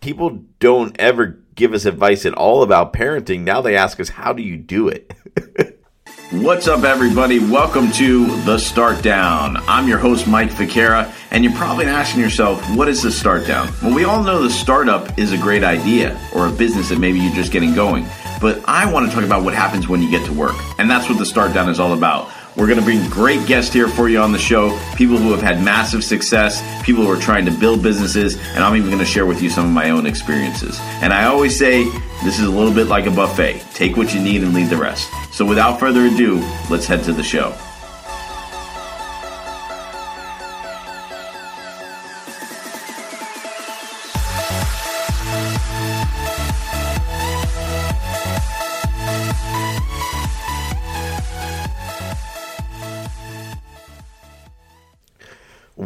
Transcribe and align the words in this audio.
people 0.00 0.42
don't 0.58 0.96
ever 0.98 1.38
give 1.54 1.74
us 1.74 1.84
advice 1.84 2.24
at 2.24 2.34
all 2.34 2.62
about 2.62 2.92
parenting. 2.92 3.40
Now 3.40 3.60
they 3.60 3.76
ask 3.76 4.00
us, 4.00 4.08
how 4.08 4.32
do 4.32 4.42
you 4.42 4.56
do 4.56 4.88
it? 4.88 5.12
What's 6.30 6.68
up, 6.68 6.84
everybody? 6.84 7.38
Welcome 7.38 7.90
to 7.92 8.26
The 8.44 8.56
Start 8.56 9.02
Down. 9.02 9.56
I'm 9.68 9.88
your 9.88 9.98
host, 9.98 10.26
Mike 10.26 10.50
Ficara, 10.50 11.12
and 11.30 11.44
you're 11.44 11.52
probably 11.54 11.86
asking 11.86 12.20
yourself, 12.20 12.64
what 12.76 12.88
is 12.88 13.02
the 13.02 13.10
start 13.10 13.48
down? 13.48 13.68
Well, 13.82 13.94
we 13.94 14.04
all 14.04 14.22
know 14.22 14.40
the 14.40 14.48
startup 14.48 15.18
is 15.18 15.32
a 15.32 15.38
great 15.38 15.64
idea 15.64 16.18
or 16.34 16.46
a 16.46 16.52
business 16.52 16.88
that 16.90 17.00
maybe 17.00 17.18
you're 17.18 17.34
just 17.34 17.52
getting 17.52 17.74
going. 17.74 18.06
But 18.40 18.62
I 18.66 18.90
want 18.90 19.08
to 19.08 19.14
talk 19.14 19.24
about 19.24 19.42
what 19.42 19.54
happens 19.54 19.88
when 19.88 20.00
you 20.00 20.10
get 20.10 20.24
to 20.26 20.32
work. 20.32 20.54
And 20.78 20.88
that's 20.88 21.08
what 21.08 21.18
The 21.18 21.26
Start 21.26 21.52
Down 21.52 21.68
is 21.68 21.80
all 21.80 21.92
about. 21.92 22.30
We're 22.60 22.66
going 22.66 22.78
to 22.78 22.84
bring 22.84 23.08
great 23.08 23.46
guests 23.46 23.72
here 23.72 23.88
for 23.88 24.10
you 24.10 24.20
on 24.20 24.32
the 24.32 24.38
show 24.38 24.78
people 24.94 25.16
who 25.16 25.30
have 25.30 25.40
had 25.40 25.64
massive 25.64 26.04
success, 26.04 26.60
people 26.84 27.02
who 27.02 27.10
are 27.10 27.18
trying 27.18 27.46
to 27.46 27.50
build 27.50 27.82
businesses, 27.82 28.36
and 28.36 28.58
I'm 28.62 28.76
even 28.76 28.90
going 28.90 28.98
to 28.98 29.06
share 29.06 29.24
with 29.24 29.40
you 29.40 29.48
some 29.48 29.64
of 29.64 29.70
my 29.70 29.88
own 29.88 30.04
experiences. 30.04 30.78
And 31.00 31.10
I 31.10 31.24
always 31.24 31.58
say 31.58 31.84
this 32.22 32.38
is 32.38 32.46
a 32.46 32.50
little 32.50 32.74
bit 32.74 32.86
like 32.86 33.06
a 33.06 33.10
buffet 33.10 33.64
take 33.72 33.96
what 33.96 34.12
you 34.12 34.20
need 34.20 34.42
and 34.42 34.52
leave 34.52 34.68
the 34.68 34.76
rest. 34.76 35.08
So 35.32 35.46
without 35.46 35.80
further 35.80 36.04
ado, 36.04 36.46
let's 36.68 36.84
head 36.84 37.02
to 37.04 37.14
the 37.14 37.22
show. 37.22 37.56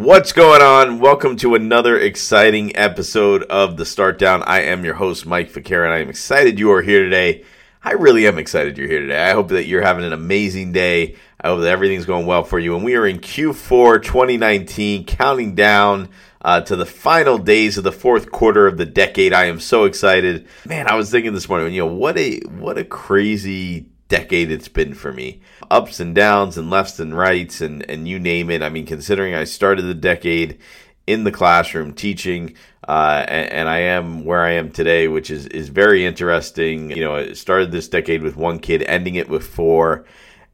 What's 0.05 0.33
going 0.33 0.61
on? 0.61 0.99
Welcome 0.99 1.37
to 1.37 1.55
another 1.55 1.99
exciting 1.99 2.77
episode 2.77 3.43
of 3.45 3.79
the 3.79 3.87
Start 3.87 4.19
Down. 4.19 4.43
I 4.43 4.61
am 4.61 4.85
your 4.85 4.93
host, 4.93 5.25
Mike 5.25 5.51
Ficara, 5.51 5.87
and 5.87 5.95
I 5.95 6.01
am 6.01 6.11
excited 6.11 6.59
you 6.59 6.71
are 6.73 6.83
here 6.83 7.05
today. 7.05 7.43
I 7.83 7.93
really 7.93 8.27
am 8.27 8.37
excited 8.37 8.77
you're 8.77 8.87
here 8.87 9.01
today. 9.01 9.25
I 9.25 9.33
hope 9.33 9.49
that 9.49 9.65
you're 9.65 9.81
having 9.81 10.05
an 10.05 10.13
amazing 10.13 10.73
day. 10.73 11.17
I 11.41 11.49
hope 11.49 11.63
that 11.63 11.71
everything's 11.71 12.05
going 12.05 12.27
well 12.27 12.45
for 12.45 12.59
you. 12.59 12.77
And 12.77 12.85
we 12.85 12.97
are 12.97 13.07
in 13.07 13.19
Q4 13.19 14.03
2019, 14.03 15.07
counting 15.07 15.55
down 15.55 16.11
uh, 16.43 16.61
to 16.61 16.77
the 16.77 16.85
final 16.85 17.39
days 17.39 17.79
of 17.79 17.85
the 17.85 17.91
fourth 17.91 18.31
quarter 18.31 18.67
of 18.67 18.77
the 18.77 18.85
decade. 18.85 19.33
I 19.33 19.47
am 19.47 19.59
so 19.59 19.85
excited, 19.85 20.47
man. 20.67 20.87
I 20.87 20.97
was 20.97 21.11
thinking 21.11 21.33
this 21.33 21.49
morning, 21.49 21.73
you 21.73 21.81
know, 21.81 21.95
what 21.95 22.19
a 22.19 22.41
what 22.41 22.77
a 22.77 22.85
crazy 22.85 23.87
decade 24.09 24.51
it's 24.51 24.69
been 24.69 24.95
for 24.95 25.13
me. 25.13 25.41
Ups 25.71 26.01
and 26.01 26.15
downs 26.15 26.57
and 26.59 26.71
lefts 26.71 27.01
and 27.01 27.17
rights 27.17 27.61
and, 27.61 27.89
and 27.91 28.07
you 28.07 28.19
name 28.19 28.51
it. 28.51 28.63
I 28.63 28.69
mean, 28.69 28.87
considering 28.87 29.35
I 29.35 29.45
started 29.45 29.83
the 29.83 29.95
decade 29.95 30.59
in 31.07 31.25
the 31.25 31.33
classroom 31.33 31.93
teaching, 31.93 32.55
uh, 32.87 33.25
and, 33.29 33.53
and, 33.53 33.69
I 33.69 33.79
am 33.79 34.25
where 34.25 34.43
I 34.43 34.53
am 34.53 34.71
today, 34.71 35.09
which 35.09 35.31
is, 35.31 35.47
is 35.47 35.69
very 35.69 36.05
interesting. 36.05 36.91
You 36.91 37.03
know, 37.03 37.15
I 37.17 37.33
started 37.33 37.73
this 37.73 37.89
decade 37.89 38.23
with 38.23 38.37
one 38.37 38.59
kid, 38.59 38.83
ending 38.83 39.15
it 39.15 39.29
with 39.29 39.47
four. 39.47 40.05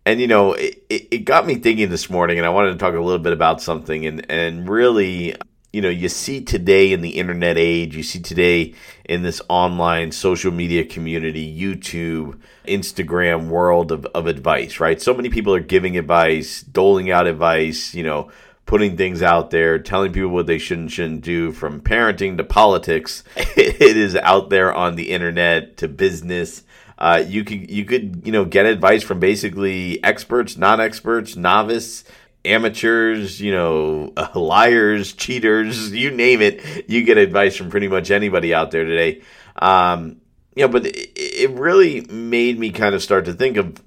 And, 0.07 0.21
you 0.21 0.27
know, 0.27 0.53
it, 0.55 0.83
it 0.89 1.25
got 1.25 1.47
me 1.47 1.57
thinking 1.57 1.91
this 1.91 2.09
morning, 2.09 2.39
and 2.39 2.47
I 2.47 2.51
wanted 2.51 2.73
to 2.73 2.79
talk 2.79 2.95
a 2.95 3.01
little 3.01 3.19
bit 3.19 3.33
about 3.33 3.61
something. 3.61 4.07
And, 4.07 4.31
and 4.31 4.69
really, 4.69 5.35
you 5.73 5.81
know, 5.81 5.89
you 5.89 6.09
see 6.09 6.41
today 6.41 6.93
in 6.93 7.01
the 7.01 7.11
internet 7.11 7.57
age, 7.57 7.97
you 7.97 8.03
see 8.03 8.21
today 8.21 8.75
in 9.05 9.23
this 9.23 9.41
online 9.49 10.11
social 10.11 10.51
media 10.51 10.85
community, 10.85 11.57
YouTube, 11.57 12.39
Instagram 12.67 13.49
world 13.49 13.93
of, 13.93 14.05
of 14.07 14.27
advice, 14.27 14.81
right? 14.81 15.01
So 15.01 15.15
many 15.15 15.29
people 15.29 15.55
are 15.55 15.61
giving 15.61 15.97
advice, 15.97 16.63
doling 16.63 17.11
out 17.11 17.29
advice, 17.29 17.95
you 17.95 18.03
know, 18.03 18.31
putting 18.67 18.97
things 18.97 19.23
out 19.23 19.51
there, 19.51 19.79
telling 19.79 20.13
people 20.13 20.31
what 20.31 20.47
they 20.47 20.59
should 20.59 20.79
and 20.79 20.93
shouldn't 20.93 21.23
do 21.23 21.53
from 21.53 21.81
parenting 21.81 22.37
to 22.37 22.45
politics. 22.45 23.23
it 23.37 23.97
is 23.97 24.17
out 24.17 24.51
there 24.51 24.75
on 24.75 24.97
the 24.97 25.11
internet 25.11 25.77
to 25.77 25.89
business. 25.89 26.65
Uh, 26.99 27.25
you 27.27 27.45
could 27.45 27.71
you 27.71 27.85
could 27.85 28.23
you 28.27 28.31
know 28.31 28.45
get 28.45 28.67
advice 28.67 29.03
from 29.03 29.19
basically 29.19 30.03
experts, 30.05 30.57
non-experts, 30.59 31.35
novice, 31.35 32.05
amateurs, 32.45 33.41
you 33.41 33.53
know, 33.53 34.13
liars, 34.35 35.13
cheaters, 35.13 35.93
you 35.93 36.11
name 36.11 36.41
it. 36.41 36.89
You 36.89 37.03
get 37.03 37.19
advice 37.19 37.57
from 37.57 37.71
pretty 37.71 37.89
much 37.89 38.11
anybody 38.11 38.55
out 38.55 38.71
there 38.71 38.85
today. 38.85 39.23
Um, 39.57 40.21
you 40.55 40.67
know, 40.67 40.69
but 40.69 40.87
it, 40.87 41.13
it 41.17 41.51
really 41.51 42.03
made 42.03 42.59
me 42.59 42.71
kind 42.71 42.95
of 42.95 43.03
start 43.03 43.25
to 43.27 43.33
think 43.33 43.57
of 43.57 43.83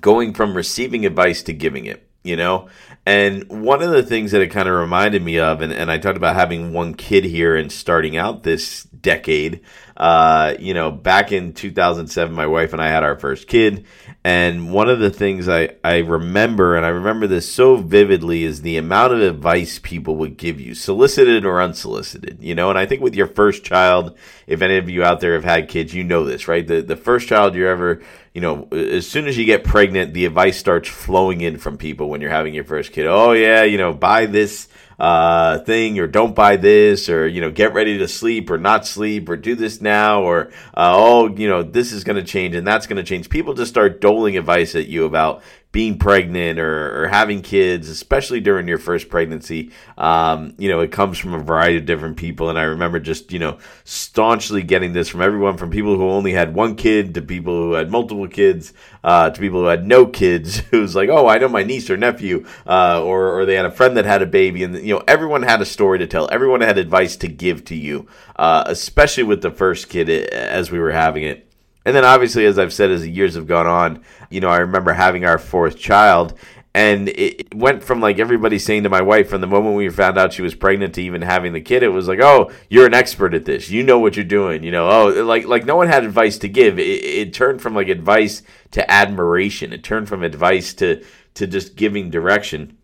going 0.00 0.34
from 0.34 0.54
receiving 0.54 1.06
advice 1.06 1.42
to 1.44 1.52
giving 1.52 1.86
it 1.86 2.08
you 2.28 2.36
know? 2.36 2.68
And 3.06 3.48
one 3.48 3.82
of 3.82 3.90
the 3.90 4.02
things 4.02 4.32
that 4.32 4.42
it 4.42 4.48
kind 4.48 4.68
of 4.68 4.74
reminded 4.74 5.22
me 5.22 5.38
of, 5.38 5.62
and, 5.62 5.72
and 5.72 5.90
I 5.90 5.96
talked 5.98 6.18
about 6.18 6.36
having 6.36 6.72
one 6.72 6.94
kid 6.94 7.24
here 7.24 7.56
and 7.56 7.72
starting 7.72 8.16
out 8.16 8.42
this 8.42 8.82
decade, 8.84 9.60
uh, 9.98 10.54
you 10.60 10.74
know, 10.74 10.92
back 10.92 11.32
in 11.32 11.52
2007, 11.52 12.32
my 12.32 12.46
wife 12.46 12.72
and 12.72 12.80
I 12.80 12.88
had 12.88 13.02
our 13.02 13.18
first 13.18 13.48
kid. 13.48 13.84
And 14.22 14.72
one 14.72 14.88
of 14.88 15.00
the 15.00 15.10
things 15.10 15.48
I, 15.48 15.70
I 15.82 15.98
remember, 15.98 16.76
and 16.76 16.86
I 16.86 16.90
remember 16.90 17.26
this 17.26 17.52
so 17.52 17.76
vividly, 17.76 18.44
is 18.44 18.62
the 18.62 18.76
amount 18.76 19.14
of 19.14 19.20
advice 19.20 19.80
people 19.80 20.14
would 20.16 20.36
give 20.36 20.60
you, 20.60 20.76
solicited 20.76 21.44
or 21.44 21.60
unsolicited, 21.60 22.38
you 22.40 22.54
know? 22.54 22.70
And 22.70 22.78
I 22.78 22.86
think 22.86 23.02
with 23.02 23.16
your 23.16 23.26
first 23.26 23.64
child, 23.64 24.16
if 24.46 24.62
any 24.62 24.76
of 24.76 24.88
you 24.88 25.02
out 25.02 25.18
there 25.18 25.32
have 25.32 25.44
had 25.44 25.68
kids, 25.68 25.92
you 25.92 26.04
know 26.04 26.24
this, 26.24 26.46
right? 26.46 26.64
The, 26.64 26.80
the 26.80 26.96
first 26.96 27.26
child 27.26 27.56
you're 27.56 27.68
ever, 27.68 28.00
you 28.32 28.40
know, 28.40 28.68
as 28.70 29.08
soon 29.08 29.26
as 29.26 29.36
you 29.36 29.46
get 29.46 29.64
pregnant, 29.64 30.14
the 30.14 30.26
advice 30.26 30.58
starts 30.58 30.88
flowing 30.88 31.40
in 31.40 31.58
from 31.58 31.76
people 31.76 32.08
when 32.08 32.20
you're 32.20 32.30
having 32.30 32.54
your 32.54 32.64
first 32.64 32.92
kid. 32.92 33.06
Oh, 33.06 33.32
yeah, 33.32 33.64
you 33.64 33.78
know, 33.78 33.92
buy 33.92 34.26
this 34.26 34.68
uh, 34.98 35.58
thing 35.60 35.98
or 35.98 36.06
don't 36.06 36.34
buy 36.34 36.56
this 36.56 37.08
or, 37.08 37.26
you 37.26 37.40
know, 37.40 37.50
get 37.50 37.72
ready 37.72 37.98
to 37.98 38.08
sleep 38.08 38.50
or 38.50 38.58
not 38.58 38.86
sleep 38.86 39.28
or 39.28 39.36
do 39.36 39.54
this 39.54 39.80
now 39.80 40.22
or, 40.22 40.50
uh, 40.74 40.92
oh, 40.96 41.28
you 41.36 41.48
know, 41.48 41.62
this 41.62 41.92
is 41.92 42.04
going 42.04 42.16
to 42.16 42.24
change 42.24 42.54
and 42.54 42.66
that's 42.66 42.86
going 42.86 42.96
to 42.96 43.04
change. 43.04 43.28
People 43.28 43.54
just 43.54 43.70
start 43.70 44.00
doling 44.00 44.36
advice 44.36 44.74
at 44.74 44.88
you 44.88 45.04
about 45.04 45.42
being 45.70 45.98
pregnant 45.98 46.58
or, 46.58 47.04
or 47.04 47.08
having 47.08 47.42
kids, 47.42 47.90
especially 47.90 48.40
during 48.40 48.66
your 48.66 48.78
first 48.78 49.10
pregnancy. 49.10 49.70
Um, 49.98 50.54
you 50.56 50.68
know, 50.70 50.80
it 50.80 50.90
comes 50.90 51.18
from 51.18 51.34
a 51.34 51.38
variety 51.38 51.76
of 51.76 51.84
different 51.84 52.16
people. 52.16 52.48
And 52.48 52.58
I 52.58 52.62
remember 52.62 52.98
just, 52.98 53.32
you 53.32 53.38
know, 53.38 53.58
staunchly 53.84 54.62
getting 54.62 54.94
this 54.94 55.08
from 55.10 55.20
everyone 55.20 55.58
from 55.58 55.70
people 55.70 55.96
who 55.96 56.08
only 56.08 56.32
had 56.32 56.54
one 56.54 56.74
kid 56.74 57.14
to 57.14 57.22
people 57.22 57.54
who 57.54 57.72
had 57.74 57.90
multiple 57.90 58.26
kids, 58.28 58.72
uh, 59.04 59.28
to 59.28 59.38
people 59.38 59.60
who 59.60 59.66
had 59.66 59.86
no 59.86 60.06
kids, 60.06 60.58
who's 60.70 60.96
like, 60.96 61.10
oh, 61.10 61.26
I 61.28 61.36
know 61.36 61.48
my 61.48 61.64
niece 61.64 61.90
or 61.90 61.98
nephew, 61.98 62.46
uh, 62.66 63.02
or, 63.04 63.38
or 63.38 63.44
they 63.44 63.54
had 63.54 63.66
a 63.66 63.70
friend 63.70 63.96
that 63.98 64.06
had 64.06 64.22
a 64.22 64.26
baby. 64.26 64.64
And, 64.64 64.74
you 64.74 64.94
know, 64.94 65.04
everyone 65.06 65.42
had 65.42 65.60
a 65.60 65.66
story 65.66 65.98
to 65.98 66.06
tell. 66.06 66.30
Everyone 66.32 66.62
had 66.62 66.78
advice 66.78 67.16
to 67.16 67.28
give 67.28 67.66
to 67.66 67.74
you, 67.74 68.06
uh, 68.36 68.64
especially 68.66 69.24
with 69.24 69.42
the 69.42 69.50
first 69.50 69.90
kid 69.90 70.08
as 70.08 70.70
we 70.70 70.78
were 70.78 70.92
having 70.92 71.24
it. 71.24 71.47
And 71.88 71.96
then 71.96 72.04
obviously, 72.04 72.44
as 72.44 72.58
I've 72.58 72.74
said, 72.74 72.90
as 72.90 73.00
the 73.00 73.10
years 73.10 73.34
have 73.34 73.46
gone 73.46 73.66
on, 73.66 74.04
you 74.28 74.42
know, 74.42 74.50
I 74.50 74.58
remember 74.58 74.92
having 74.92 75.24
our 75.24 75.38
fourth 75.38 75.78
child 75.78 76.38
and 76.74 77.08
it 77.08 77.54
went 77.54 77.82
from 77.82 78.02
like 78.02 78.18
everybody 78.18 78.58
saying 78.58 78.82
to 78.82 78.90
my 78.90 79.00
wife 79.00 79.30
from 79.30 79.40
the 79.40 79.46
moment 79.46 79.74
we 79.74 79.88
found 79.88 80.18
out 80.18 80.34
she 80.34 80.42
was 80.42 80.54
pregnant 80.54 80.94
to 80.96 81.02
even 81.02 81.22
having 81.22 81.54
the 81.54 81.62
kid 81.62 81.82
it 81.82 81.88
was 81.88 82.06
like 82.06 82.20
oh 82.20 82.50
you're 82.68 82.84
an 82.84 82.92
expert 82.92 83.32
at 83.32 83.46
this. 83.46 83.70
You 83.70 83.82
know 83.82 83.98
what 83.98 84.16
you're 84.16 84.24
doing 84.26 84.62
you 84.62 84.70
know. 84.70 84.86
Oh 84.86 85.24
like 85.24 85.46
like 85.46 85.64
no 85.64 85.76
one 85.76 85.88
had 85.88 86.04
advice 86.04 86.36
to 86.40 86.48
give. 86.48 86.78
It, 86.78 86.82
it 86.82 87.32
turned 87.32 87.62
from 87.62 87.74
like 87.74 87.88
advice 87.88 88.42
to 88.72 88.90
admiration. 88.90 89.72
It 89.72 89.82
turned 89.82 90.10
from 90.10 90.22
advice 90.22 90.74
to 90.74 91.02
to 91.34 91.46
just 91.46 91.74
giving 91.74 92.10
direction 92.10 92.76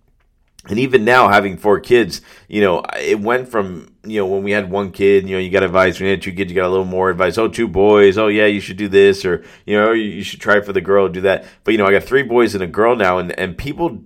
and 0.68 0.78
even 0.78 1.04
now 1.04 1.28
having 1.28 1.56
four 1.56 1.78
kids 1.80 2.22
you 2.48 2.60
know 2.60 2.82
it 2.98 3.20
went 3.20 3.48
from 3.48 3.94
you 4.04 4.18
know 4.18 4.26
when 4.26 4.42
we 4.42 4.50
had 4.50 4.70
one 4.70 4.90
kid 4.90 5.28
you 5.28 5.36
know 5.36 5.40
you 5.40 5.50
got 5.50 5.62
advice 5.62 5.98
when 5.98 6.06
you 6.06 6.12
had 6.12 6.22
two 6.22 6.32
kids 6.32 6.50
you 6.50 6.54
got 6.54 6.66
a 6.66 6.70
little 6.70 6.84
more 6.84 7.10
advice. 7.10 7.38
Oh 7.38 7.48
two 7.48 7.68
boys. 7.68 8.18
Oh 8.18 8.28
yeah 8.28 8.46
you 8.46 8.60
should 8.60 8.76
do 8.76 8.88
this 8.88 9.24
or 9.24 9.44
you 9.66 9.76
know 9.76 9.92
you 9.92 10.22
should 10.22 10.40
try 10.40 10.60
for 10.60 10.72
the 10.72 10.80
girl 10.80 11.08
do 11.08 11.22
that. 11.22 11.44
But 11.64 11.72
you 11.72 11.78
know 11.78 11.86
i 11.86 11.92
got 11.92 12.04
three 12.04 12.22
boys 12.22 12.54
and 12.54 12.62
a 12.62 12.68
girl 12.68 12.96
now 12.96 13.18
and 13.18 13.32
and 13.38 13.56
people 13.56 14.02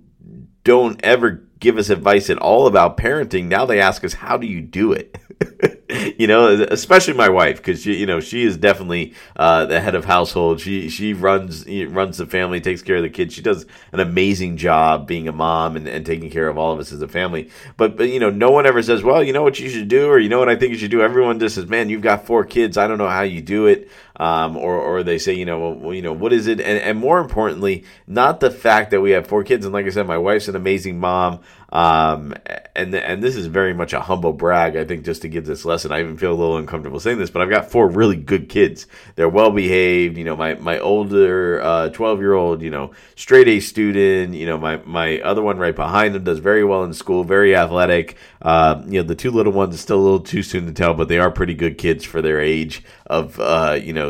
don't 0.63 0.99
ever 1.03 1.43
give 1.59 1.77
us 1.77 1.89
advice 1.89 2.29
at 2.29 2.37
all 2.37 2.67
about 2.67 2.97
parenting. 2.97 3.45
Now 3.45 3.65
they 3.65 3.79
ask 3.79 4.03
us 4.03 4.13
how 4.13 4.37
do 4.37 4.47
you 4.47 4.61
do 4.61 4.93
it 4.93 5.17
you 6.19 6.27
know, 6.27 6.49
especially 6.69 7.13
my 7.13 7.29
wife 7.29 7.57
because 7.57 7.81
she, 7.81 7.95
you 7.95 8.05
know 8.05 8.19
she 8.19 8.43
is 8.43 8.57
definitely 8.57 9.13
uh, 9.37 9.65
the 9.65 9.79
head 9.79 9.95
of 9.95 10.03
household. 10.03 10.59
She 10.59 10.89
she 10.89 11.13
runs 11.13 11.65
runs 11.65 12.17
the 12.17 12.25
family, 12.25 12.59
takes 12.59 12.81
care 12.81 12.97
of 12.97 13.03
the 13.03 13.09
kids. 13.09 13.33
She 13.33 13.41
does 13.41 13.65
an 13.93 14.01
amazing 14.01 14.57
job 14.57 15.07
being 15.07 15.29
a 15.29 15.31
mom 15.31 15.77
and, 15.77 15.87
and 15.87 16.05
taking 16.05 16.29
care 16.29 16.49
of 16.49 16.57
all 16.57 16.73
of 16.73 16.79
us 16.79 16.91
as 16.91 17.01
a 17.01 17.07
family. 17.07 17.49
But 17.77 17.95
but 17.95 18.09
you 18.09 18.19
know, 18.19 18.29
no 18.29 18.51
one 18.51 18.65
ever 18.65 18.83
says, 18.83 19.01
well, 19.01 19.23
you 19.23 19.31
know 19.31 19.43
what 19.43 19.61
you 19.61 19.69
should 19.69 19.87
do, 19.87 20.09
or 20.09 20.19
you 20.19 20.27
know 20.27 20.39
what 20.39 20.49
I 20.49 20.57
think 20.57 20.73
you 20.73 20.77
should 20.77 20.91
do. 20.91 21.01
Everyone 21.01 21.39
just 21.39 21.55
says, 21.55 21.67
man, 21.67 21.87
you've 21.87 22.01
got 22.01 22.25
four 22.25 22.43
kids. 22.43 22.77
I 22.77 22.85
don't 22.87 22.97
know 22.97 23.07
how 23.07 23.21
you 23.21 23.41
do 23.41 23.67
it. 23.67 23.89
Um, 24.19 24.57
or 24.57 24.75
or 24.75 25.03
they 25.03 25.17
say, 25.17 25.33
you 25.33 25.45
know, 25.45 25.71
well, 25.71 25.93
you 25.93 26.01
know, 26.01 26.13
what 26.13 26.33
is 26.33 26.47
it? 26.47 26.59
And, 26.59 26.77
and 26.79 26.97
more 26.97 27.19
importantly, 27.19 27.85
not 28.05 28.39
the 28.41 28.51
fact 28.51 28.91
that 28.91 29.01
we 29.01 29.11
have 29.11 29.27
four 29.27 29.43
kids. 29.43 29.65
And 29.65 29.73
like 29.73 29.85
I 29.85 29.89
said, 29.89 30.07
my 30.07 30.17
wife's 30.17 30.47
an 30.47 30.55
amazing 30.55 30.99
mom. 30.99 31.39
Um, 31.71 32.33
and 32.75 32.95
and 32.95 33.21
this 33.21 33.35
is 33.35 33.45
very 33.45 33.73
much 33.73 33.93
a 33.93 34.01
humble 34.01 34.33
brag. 34.33 34.75
I 34.75 34.85
think 34.85 35.05
just 35.05 35.21
to 35.21 35.29
give 35.29 35.45
this 35.45 35.65
lesson, 35.65 35.91
I 35.91 35.99
even 35.99 36.17
feel 36.17 36.31
a 36.31 36.33
little 36.33 36.57
uncomfortable 36.57 36.99
saying 36.99 37.19
this, 37.19 37.29
but 37.29 37.41
I've 37.43 37.49
got 37.49 37.69
four 37.69 37.87
really 37.87 38.15
good 38.15 38.49
kids. 38.49 38.87
They're 39.15 39.29
well 39.29 39.51
behaved. 39.51 40.17
You 40.17 40.23
know, 40.23 40.35
my 40.35 40.55
my 40.55 40.79
older 40.79 41.89
twelve 41.93 42.17
uh, 42.17 42.21
year 42.21 42.33
old, 42.33 42.63
you 42.63 42.71
know, 42.71 42.91
straight 43.15 43.47
A 43.47 43.59
student. 43.59 44.33
You 44.33 44.47
know, 44.47 44.57
my 44.57 44.77
my 44.77 45.19
other 45.21 45.43
one 45.43 45.59
right 45.59 45.75
behind 45.75 46.15
him 46.15 46.23
does 46.23 46.39
very 46.39 46.63
well 46.63 46.83
in 46.83 46.93
school, 46.93 47.23
very 47.23 47.55
athletic. 47.55 48.17
Uh, 48.41 48.81
you 48.87 48.99
know, 49.01 49.07
the 49.07 49.15
two 49.15 49.29
little 49.29 49.53
ones, 49.53 49.79
still 49.79 49.99
a 49.99 50.01
little 50.01 50.19
too 50.21 50.41
soon 50.41 50.65
to 50.65 50.71
tell, 50.71 50.95
but 50.95 51.07
they 51.07 51.19
are 51.19 51.29
pretty 51.29 51.53
good 51.53 51.77
kids 51.77 52.03
for 52.03 52.21
their 52.21 52.41
age 52.41 52.83
of 53.05 53.39
uh, 53.39 53.77
you 53.79 53.93
know 53.93 54.08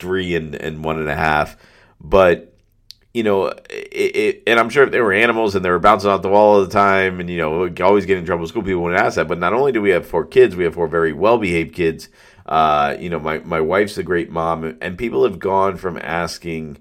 three 0.00 0.34
and 0.34 0.54
and 0.54 0.82
one 0.82 0.98
and 0.98 1.08
a 1.08 1.14
half. 1.14 1.56
But 2.00 2.50
you 3.12 3.22
know, 3.24 3.46
it, 3.46 4.16
it, 4.16 4.42
and 4.46 4.60
I'm 4.60 4.70
sure 4.70 4.84
if 4.84 4.92
they 4.92 5.00
were 5.00 5.12
animals 5.12 5.54
and 5.54 5.64
they 5.64 5.70
were 5.70 5.80
bouncing 5.80 6.10
off 6.10 6.22
the 6.22 6.28
wall 6.28 6.54
all 6.54 6.64
the 6.64 6.70
time, 6.70 7.20
and 7.20 7.28
you 7.28 7.38
know, 7.38 7.68
always 7.80 8.06
get 8.06 8.18
in 8.18 8.24
trouble. 8.24 8.46
School 8.46 8.62
people 8.62 8.82
wouldn't 8.82 9.00
ask 9.00 9.16
that. 9.16 9.28
But 9.28 9.38
not 9.38 9.52
only 9.52 9.72
do 9.72 9.82
we 9.82 9.90
have 9.90 10.06
four 10.06 10.24
kids, 10.24 10.54
we 10.54 10.64
have 10.64 10.74
four 10.74 10.86
very 10.86 11.12
well 11.12 11.38
behaved 11.38 11.74
kids. 11.74 12.08
Uh, 12.46 12.96
you 12.98 13.10
know, 13.10 13.18
my 13.18 13.38
my 13.40 13.60
wife's 13.60 13.98
a 13.98 14.02
great 14.02 14.30
mom, 14.30 14.78
and 14.80 14.96
people 14.96 15.24
have 15.24 15.38
gone 15.38 15.76
from 15.76 15.98
asking 16.02 16.78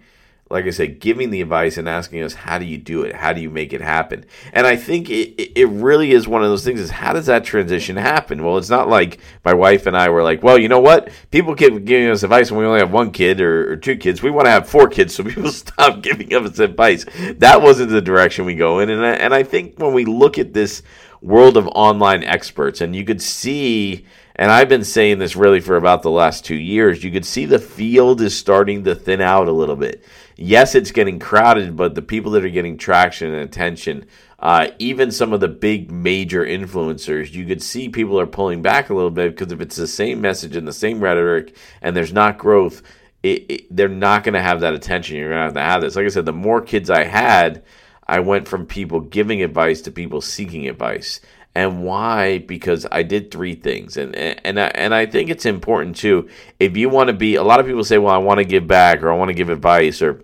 like 0.51 0.65
I 0.65 0.71
said, 0.71 0.99
giving 0.99 1.29
the 1.29 1.41
advice 1.41 1.77
and 1.77 1.87
asking 1.87 2.23
us, 2.23 2.33
how 2.33 2.57
do 2.57 2.65
you 2.65 2.77
do 2.77 3.03
it? 3.03 3.15
How 3.15 3.33
do 3.33 3.41
you 3.41 3.51
make 3.51 3.71
it 3.71 3.81
happen? 3.81 4.25
And 4.51 4.65
I 4.65 4.77
think 4.77 5.07
it, 5.07 5.59
it 5.59 5.67
really 5.67 6.11
is 6.11 6.27
one 6.27 6.41
of 6.41 6.49
those 6.49 6.63
things 6.63 6.79
is 6.79 6.89
how 6.89 7.13
does 7.13 7.27
that 7.27 7.43
transition 7.43 7.97
happen? 7.97 8.43
Well, 8.43 8.57
it's 8.57 8.69
not 8.69 8.89
like 8.89 9.19
my 9.45 9.53
wife 9.53 9.85
and 9.85 9.95
I 9.95 10.09
were 10.09 10.23
like, 10.23 10.41
well, 10.41 10.57
you 10.57 10.67
know 10.67 10.79
what? 10.79 11.11
People 11.29 11.53
keep 11.53 11.85
giving 11.85 12.09
us 12.09 12.23
advice 12.23 12.49
when 12.49 12.61
we 12.61 12.65
only 12.65 12.79
have 12.79 12.91
one 12.91 13.11
kid 13.11 13.41
or, 13.41 13.73
or 13.73 13.75
two 13.75 13.95
kids. 13.95 14.23
We 14.23 14.31
want 14.31 14.47
to 14.47 14.51
have 14.51 14.67
four 14.67 14.89
kids, 14.89 15.13
so 15.13 15.23
people 15.25 15.51
stop 15.51 16.01
giving 16.01 16.33
us 16.33 16.57
advice. 16.57 17.05
That 17.37 17.61
wasn't 17.61 17.91
the 17.91 18.01
direction 18.01 18.45
we 18.45 18.55
go 18.55 18.79
in. 18.79 18.89
And 18.89 19.05
I, 19.05 19.11
and 19.11 19.35
I 19.35 19.43
think 19.43 19.77
when 19.77 19.93
we 19.93 20.05
look 20.05 20.39
at 20.39 20.53
this 20.53 20.81
world 21.21 21.57
of 21.57 21.67
online 21.67 22.23
experts, 22.23 22.81
and 22.81 22.95
you 22.95 23.05
could 23.05 23.21
see 23.21 24.07
and 24.39 24.53
I've 24.53 24.69
been 24.69 24.85
saying 24.85 25.19
this 25.19 25.35
really 25.35 25.59
for 25.59 25.75
about 25.75 26.01
the 26.01 26.09
last 26.09 26.45
two 26.45 26.55
years, 26.55 27.03
you 27.03 27.11
could 27.11 27.25
see 27.25 27.43
the 27.43 27.59
field 27.59 28.21
is 28.21 28.37
starting 28.37 28.85
to 28.85 28.95
thin 28.95 29.19
out 29.19 29.49
a 29.49 29.51
little 29.51 29.75
bit 29.75 30.01
yes, 30.39 30.73
it's 30.73 30.91
getting 30.91 31.19
crowded, 31.19 31.75
but 31.75 31.95
the 31.95 32.01
people 32.01 32.31
that 32.31 32.45
are 32.45 32.49
getting 32.49 32.77
traction 32.77 33.33
and 33.33 33.43
attention, 33.43 34.05
uh, 34.39 34.69
even 34.79 35.11
some 35.11 35.33
of 35.33 35.41
the 35.41 35.47
big 35.49 35.91
major 35.91 36.45
influencers, 36.45 37.33
you 37.33 37.45
could 37.45 37.61
see 37.61 37.89
people 37.89 38.19
are 38.19 38.25
pulling 38.25 38.61
back 38.61 38.89
a 38.89 38.93
little 38.93 39.11
bit 39.11 39.35
because 39.35 39.51
if 39.51 39.59
it's 39.59 39.75
the 39.75 39.87
same 39.87 40.21
message 40.21 40.55
and 40.55 40.67
the 40.67 40.73
same 40.73 41.01
rhetoric 41.01 41.55
and 41.81 41.95
there's 41.95 42.13
not 42.13 42.37
growth, 42.37 42.81
it, 43.21 43.45
it, 43.49 43.75
they're 43.75 43.89
not 43.89 44.23
going 44.23 44.33
to 44.33 44.41
have 44.41 44.61
that 44.61 44.73
attention. 44.73 45.17
You're 45.17 45.29
going 45.29 45.39
to 45.39 45.43
have 45.43 45.53
to 45.55 45.59
have 45.59 45.81
this. 45.81 45.97
Like 45.97 46.05
I 46.05 46.09
said, 46.09 46.25
the 46.25 46.31
more 46.31 46.61
kids 46.61 46.89
I 46.89 47.03
had, 47.03 47.63
I 48.07 48.21
went 48.21 48.47
from 48.47 48.65
people 48.65 49.01
giving 49.01 49.43
advice 49.43 49.81
to 49.81 49.91
people 49.91 50.21
seeking 50.21 50.69
advice. 50.69 51.19
And 51.53 51.83
why? 51.83 52.37
Because 52.37 52.87
I 52.89 53.03
did 53.03 53.31
three 53.31 53.55
things, 53.55 53.97
and 53.97 54.15
and 54.15 54.59
I, 54.59 54.67
and 54.67 54.93
I 54.93 55.07
think 55.07 55.31
it's 55.31 55.47
important 55.47 55.95
too. 55.95 56.29
If 56.59 56.77
you 56.77 56.89
want 56.89 57.07
to 57.07 57.13
be, 57.13 57.35
a 57.35 57.43
lot 57.43 57.59
of 57.59 57.65
people 57.65 57.83
say, 57.83 57.97
"Well, 57.97 58.13
I 58.13 58.19
want 58.19 58.37
to 58.37 58.45
give 58.45 58.67
back," 58.67 59.01
or 59.01 59.11
"I 59.11 59.17
want 59.17 59.29
to 59.29 59.33
give 59.33 59.49
advice," 59.49 59.99
or 60.03 60.23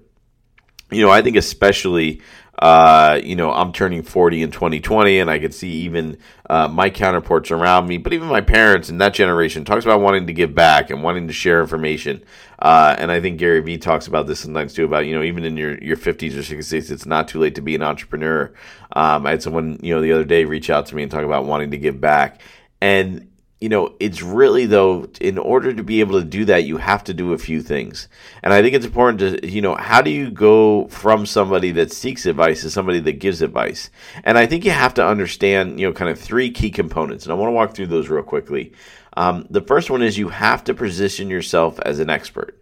you 0.92 1.02
know, 1.02 1.12
I 1.12 1.22
think 1.22 1.36
especially, 1.36 2.22
uh, 2.60 3.20
you 3.24 3.36
know, 3.36 3.52
I'm 3.52 3.74
turning 3.74 4.04
40 4.04 4.44
in 4.44 4.52
2020, 4.52 5.20
and 5.20 5.30
I 5.30 5.40
can 5.40 5.52
see 5.52 5.72
even 5.84 6.18
uh, 6.50 6.68
my 6.68 6.90
counterparts 6.90 7.52
around 7.52 7.88
me, 7.88 7.98
but 7.98 8.14
even 8.14 8.28
my 8.28 8.42
parents 8.42 8.90
and 8.90 9.02
that 9.02 9.14
generation 9.14 9.66
talks 9.66 9.84
about 9.84 10.00
wanting 10.00 10.28
to 10.28 10.34
give 10.34 10.56
back 10.56 10.90
and 10.90 11.04
wanting 11.04 11.28
to 11.28 11.34
share 11.34 11.60
information. 11.60 12.24
Uh, 12.60 12.96
and 12.98 13.12
I 13.12 13.20
think 13.20 13.40
Gary 13.40 13.62
Vee 13.62 13.78
talks 13.78 14.08
about 14.08 14.28
this 14.28 14.40
sometimes 14.40 14.74
too 14.74 14.86
about, 14.86 15.06
you 15.06 15.16
know, 15.16 15.24
even 15.24 15.44
in 15.44 15.58
your, 15.58 15.78
your 15.80 15.98
50s 15.98 16.34
or 16.34 16.56
60s, 16.56 16.92
it's 16.92 17.06
not 17.06 17.28
too 17.28 17.40
late 17.40 17.56
to 17.56 17.62
be 17.62 17.76
an 17.76 17.84
entrepreneur. 17.84 18.54
Um, 18.94 19.26
I 19.26 19.31
had 19.31 19.44
someone, 19.44 19.80
you 19.81 19.94
know, 19.94 20.02
the 20.02 20.14
other 20.14 20.24
day 20.24 20.46
reach 20.46 20.70
out 20.70 20.86
to 20.88 20.96
me 20.96 21.04
and 21.04 21.12
talk 21.12 21.24
about 21.24 21.46
wanting 21.46 21.72
to 21.72 21.78
give 21.78 22.00
back. 22.00 22.42
And 22.80 23.30
you 23.66 23.70
know, 23.70 23.96
it's 24.00 24.22
really 24.22 24.68
though, 24.68 25.10
in 25.20 25.40
order 25.40 25.74
to 25.74 25.82
be 25.82 26.00
able 26.00 26.20
to 26.20 26.24
do 26.24 26.46
that, 26.46 26.66
you 26.66 26.78
have 26.78 27.04
to 27.06 27.16
do 27.16 27.34
a 27.34 27.40
few 27.40 27.64
things. 27.64 28.08
And 28.44 28.54
I 28.54 28.62
think 28.62 28.76
it's 28.76 28.86
important 28.86 29.42
to, 29.42 29.50
you 29.50 29.60
know, 29.60 29.74
how 29.74 30.04
do 30.04 30.12
you 30.12 30.30
go 30.30 30.88
from 30.90 31.26
somebody 31.26 31.72
that 31.72 31.92
seeks 31.92 32.28
advice 32.28 32.62
to 32.62 32.70
somebody 32.70 33.00
that 33.00 33.14
gives 33.14 33.42
advice? 33.42 33.90
And 34.24 34.38
I 34.38 34.46
think 34.46 34.66
you 34.66 34.70
have 34.70 34.94
to 34.94 35.08
understand, 35.08 35.80
you 35.80 35.88
know, 35.88 35.94
kind 35.94 36.12
of 36.12 36.20
three 36.20 36.52
key 36.52 36.70
components. 36.70 37.26
And 37.26 37.34
I 37.34 37.36
want 37.38 37.50
to 37.50 37.54
walk 37.54 37.74
through 37.74 37.88
those 37.88 38.08
real 38.08 38.22
quickly. 38.22 38.74
Um, 39.18 39.48
the 39.50 39.62
first 39.62 39.90
one 39.90 40.04
is 40.04 40.16
you 40.16 40.30
have 40.30 40.64
to 40.66 40.76
position 40.76 41.32
yourself 41.32 41.80
as 41.80 41.98
an 42.00 42.12
expert. 42.12 42.56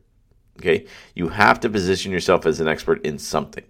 Okay. 0.59 0.85
You 1.15 1.29
have 1.29 1.59
to 1.61 1.69
position 1.69 2.11
yourself 2.11 2.45
as 2.45 2.59
an 2.59 2.67
expert 2.67 3.03
in 3.05 3.17
something. 3.17 3.63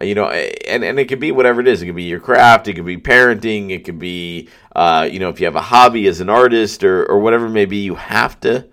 Uh, 0.00 0.04
you 0.04 0.14
know, 0.14 0.28
and, 0.28 0.82
and 0.82 0.98
it 0.98 1.06
could 1.06 1.20
be 1.20 1.32
whatever 1.32 1.60
it 1.60 1.68
is. 1.68 1.82
It 1.82 1.86
could 1.86 1.96
be 1.96 2.04
your 2.04 2.20
craft, 2.20 2.68
it 2.68 2.74
could 2.74 2.86
be 2.86 2.96
parenting, 2.96 3.70
it 3.70 3.84
could 3.84 3.98
be, 3.98 4.48
uh, 4.74 5.08
you 5.10 5.18
know, 5.18 5.28
if 5.28 5.40
you 5.40 5.46
have 5.46 5.56
a 5.56 5.60
hobby 5.60 6.06
as 6.06 6.20
an 6.20 6.30
artist 6.30 6.82
or, 6.82 7.04
or 7.06 7.20
whatever 7.20 7.46
it 7.46 7.50
may 7.50 7.66
be, 7.66 7.78
you 7.78 7.96
have 7.96 8.40
to 8.40 8.68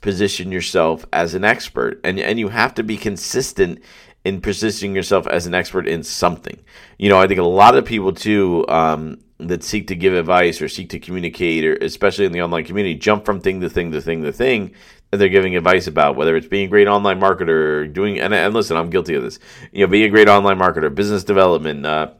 position 0.00 0.52
yourself 0.52 1.04
as 1.12 1.34
an 1.34 1.44
expert 1.44 2.00
and, 2.04 2.20
and 2.20 2.38
you 2.38 2.48
have 2.48 2.74
to 2.74 2.82
be 2.82 2.96
consistent 2.96 3.82
in 4.24 4.40
positioning 4.40 4.94
yourself 4.94 5.26
as 5.26 5.46
an 5.46 5.54
expert 5.54 5.88
in 5.88 6.02
something. 6.02 6.58
You 6.98 7.08
know, 7.08 7.18
I 7.18 7.26
think 7.26 7.40
a 7.40 7.44
lot 7.44 7.76
of 7.76 7.84
people 7.84 8.12
too, 8.12 8.66
um, 8.68 9.20
that 9.38 9.62
seek 9.62 9.86
to 9.86 9.94
give 9.94 10.12
advice 10.14 10.60
or 10.60 10.68
seek 10.68 10.90
to 10.90 10.98
communicate, 10.98 11.64
or 11.64 11.74
especially 11.74 12.26
in 12.26 12.32
the 12.32 12.42
online 12.42 12.64
community, 12.64 12.96
jump 12.96 13.24
from 13.24 13.40
thing 13.40 13.60
to 13.60 13.70
thing 13.70 13.92
to 13.92 14.00
thing 14.00 14.22
to 14.24 14.32
thing 14.32 14.74
they're 15.10 15.28
giving 15.28 15.56
advice 15.56 15.86
about, 15.86 16.16
whether 16.16 16.36
it's 16.36 16.46
being 16.46 16.66
a 16.66 16.68
great 16.68 16.86
online 16.86 17.20
marketer, 17.20 17.90
doing 17.90 18.20
and, 18.20 18.34
and 18.34 18.54
listen, 18.54 18.76
I'm 18.76 18.90
guilty 18.90 19.14
of 19.14 19.22
this. 19.22 19.38
You 19.72 19.86
know, 19.86 19.90
being 19.90 20.04
a 20.04 20.10
great 20.10 20.28
online 20.28 20.58
marketer, 20.58 20.94
business 20.94 21.24
development, 21.24 21.86
uh, 21.86 22.10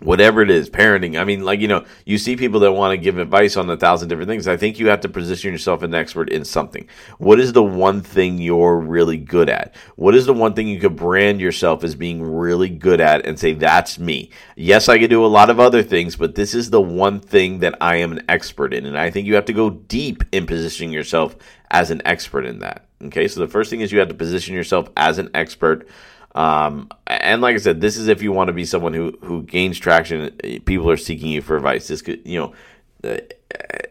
whatever 0.00 0.42
it 0.42 0.50
is, 0.50 0.70
parenting. 0.70 1.20
I 1.20 1.24
mean, 1.24 1.44
like, 1.44 1.60
you 1.60 1.68
know, 1.68 1.84
you 2.04 2.18
see 2.18 2.36
people 2.36 2.60
that 2.60 2.72
want 2.72 2.92
to 2.92 2.96
give 2.96 3.18
advice 3.18 3.56
on 3.56 3.68
a 3.70 3.76
thousand 3.76 4.08
different 4.08 4.28
things. 4.28 4.46
I 4.46 4.56
think 4.56 4.78
you 4.78 4.88
have 4.88 5.00
to 5.00 5.08
position 5.08 5.52
yourself 5.52 5.82
an 5.82 5.94
expert 5.94 6.30
in 6.30 6.44
something. 6.44 6.88
What 7.18 7.40
is 7.40 7.52
the 7.52 7.62
one 7.62 8.00
thing 8.02 8.38
you're 8.38 8.78
really 8.78 9.16
good 9.16 9.48
at? 9.48 9.74
What 9.96 10.14
is 10.14 10.26
the 10.26 10.34
one 10.34 10.54
thing 10.54 10.68
you 10.68 10.80
could 10.80 10.96
brand 10.96 11.40
yourself 11.40 11.82
as 11.84 11.94
being 11.94 12.22
really 12.22 12.68
good 12.68 13.00
at 13.00 13.26
and 13.26 13.38
say, 13.38 13.54
that's 13.54 13.98
me? 13.98 14.30
Yes, 14.56 14.88
I 14.88 14.98
could 14.98 15.10
do 15.10 15.24
a 15.24 15.26
lot 15.26 15.50
of 15.50 15.60
other 15.60 15.82
things, 15.82 16.16
but 16.16 16.34
this 16.34 16.54
is 16.54 16.70
the 16.70 16.80
one 16.80 17.20
thing 17.20 17.58
that 17.60 17.76
I 17.80 17.96
am 17.96 18.12
an 18.12 18.22
expert 18.28 18.72
in. 18.72 18.86
And 18.86 18.98
I 18.98 19.10
think 19.10 19.26
you 19.26 19.34
have 19.34 19.46
to 19.46 19.52
go 19.52 19.70
deep 19.70 20.22
in 20.32 20.46
positioning 20.46 20.92
yourself 20.92 21.36
as 21.70 21.90
an 21.90 22.02
expert 22.04 22.46
in 22.46 22.60
that. 22.60 22.86
Okay, 23.04 23.28
so 23.28 23.40
the 23.40 23.48
first 23.48 23.70
thing 23.70 23.80
is 23.80 23.92
you 23.92 24.00
have 24.00 24.08
to 24.08 24.14
position 24.14 24.54
yourself 24.54 24.90
as 24.96 25.18
an 25.18 25.30
expert. 25.34 25.86
Um, 26.34 26.90
and 27.06 27.40
like 27.40 27.54
I 27.54 27.58
said, 27.58 27.80
this 27.80 27.96
is 27.96 28.08
if 28.08 28.22
you 28.22 28.32
want 28.32 28.48
to 28.48 28.52
be 28.52 28.64
someone 28.64 28.94
who 28.94 29.18
who 29.22 29.42
gains 29.42 29.78
traction. 29.78 30.30
People 30.64 30.90
are 30.90 30.96
seeking 30.96 31.30
you 31.30 31.42
for 31.42 31.56
advice. 31.56 31.88
This 31.88 32.02
could, 32.02 32.26
you 32.26 32.38
know, 32.38 33.10
uh, 33.10 33.18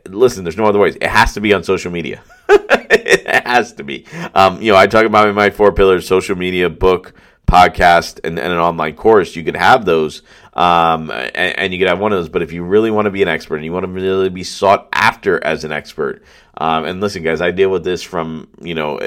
listen. 0.05 0.43
There's 0.43 0.57
no 0.57 0.65
other 0.65 0.79
ways. 0.79 0.95
It 0.95 1.09
has 1.09 1.33
to 1.33 1.41
be 1.41 1.53
on 1.53 1.63
social 1.63 1.91
media. 1.91 2.21
it 2.49 3.45
has 3.45 3.73
to 3.73 3.83
be. 3.83 4.05
Um, 4.33 4.61
you 4.61 4.71
know, 4.71 4.77
I 4.77 4.87
talk 4.87 5.05
about 5.05 5.33
my 5.35 5.49
four 5.49 5.71
pillars: 5.71 6.07
social 6.07 6.35
media, 6.35 6.69
book, 6.69 7.13
podcast, 7.47 8.19
and, 8.23 8.37
and 8.37 8.53
an 8.53 8.59
online 8.59 8.95
course. 8.95 9.35
You 9.35 9.43
could 9.43 9.55
have 9.55 9.85
those, 9.85 10.21
um, 10.57 11.11
and, 11.11 11.59
and, 11.59 11.73
you 11.73 11.77
could 11.77 11.87
have 11.87 11.99
one 11.99 12.11
of 12.11 12.17
those. 12.17 12.29
But 12.29 12.41
if 12.41 12.51
you 12.51 12.63
really 12.63 12.89
want 12.89 13.05
to 13.05 13.11
be 13.11 13.21
an 13.21 13.27
expert 13.27 13.57
and 13.57 13.65
you 13.65 13.71
want 13.71 13.85
to 13.85 13.91
really 13.91 14.29
be 14.29 14.43
sought 14.43 14.89
after 14.91 15.41
as 15.43 15.63
an 15.63 15.71
expert, 15.71 16.23
um, 16.57 16.83
and 16.85 16.99
listen, 16.99 17.21
guys, 17.21 17.41
I 17.41 17.51
deal 17.51 17.69
with 17.69 17.83
this 17.83 18.01
from 18.01 18.47
you 18.59 18.73
know 18.73 18.99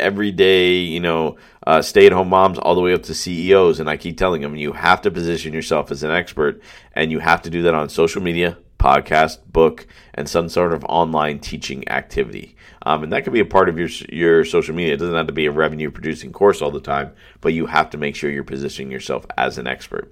everyday 0.00 0.76
you 0.76 1.00
know 1.00 1.36
uh, 1.66 1.82
stay 1.82 2.06
at 2.06 2.12
home 2.12 2.30
moms 2.30 2.58
all 2.58 2.74
the 2.74 2.80
way 2.80 2.94
up 2.94 3.02
to 3.02 3.14
CEOs, 3.14 3.80
and 3.80 3.90
I 3.90 3.98
keep 3.98 4.16
telling 4.16 4.40
them 4.40 4.56
you 4.56 4.72
have 4.72 5.02
to 5.02 5.10
position 5.10 5.52
yourself 5.52 5.90
as 5.90 6.02
an 6.02 6.10
expert, 6.10 6.62
and 6.94 7.12
you 7.12 7.18
have 7.18 7.42
to 7.42 7.50
do 7.50 7.60
that 7.62 7.74
on 7.74 7.90
social 7.90 8.22
media, 8.22 8.56
podcast, 8.78 9.40
book, 9.52 9.86
and 10.14 10.26
some 10.26 10.48
sort 10.48 10.72
of 10.72 10.86
online 10.86 11.38
teaching 11.38 11.86
activity. 11.90 12.56
Um, 12.86 13.02
and 13.02 13.12
that 13.12 13.24
could 13.24 13.34
be 13.34 13.40
a 13.40 13.44
part 13.44 13.68
of 13.68 13.78
your 13.78 13.88
your 14.08 14.46
social 14.46 14.74
media. 14.74 14.94
It 14.94 15.00
doesn't 15.00 15.14
have 15.14 15.26
to 15.26 15.34
be 15.34 15.44
a 15.44 15.52
revenue 15.52 15.90
producing 15.90 16.32
course 16.32 16.62
all 16.62 16.70
the 16.70 16.80
time, 16.80 17.12
but 17.42 17.52
you 17.52 17.66
have 17.66 17.90
to 17.90 17.98
make 17.98 18.16
sure 18.16 18.30
you're 18.30 18.42
positioning 18.42 18.90
yourself 18.90 19.26
as 19.36 19.58
an 19.58 19.66
expert 19.66 20.10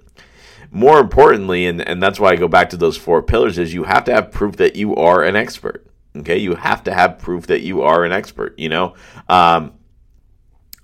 more 0.71 0.99
importantly, 0.99 1.65
and, 1.65 1.81
and 1.81 2.01
that's 2.01 2.19
why 2.19 2.31
I 2.31 2.35
go 2.35 2.47
back 2.47 2.69
to 2.71 2.77
those 2.77 2.97
four 2.97 3.21
pillars, 3.21 3.57
is 3.57 3.73
you 3.73 3.83
have 3.83 4.03
to 4.05 4.13
have 4.13 4.31
proof 4.31 4.57
that 4.57 4.75
you 4.75 4.95
are 4.95 5.23
an 5.23 5.35
expert. 5.35 5.85
Okay, 6.15 6.37
you 6.37 6.55
have 6.55 6.83
to 6.83 6.93
have 6.93 7.17
proof 7.17 7.47
that 7.47 7.61
you 7.61 7.81
are 7.81 8.03
an 8.03 8.11
expert. 8.11 8.57
You 8.57 8.69
know, 8.69 8.93
um, 9.29 9.73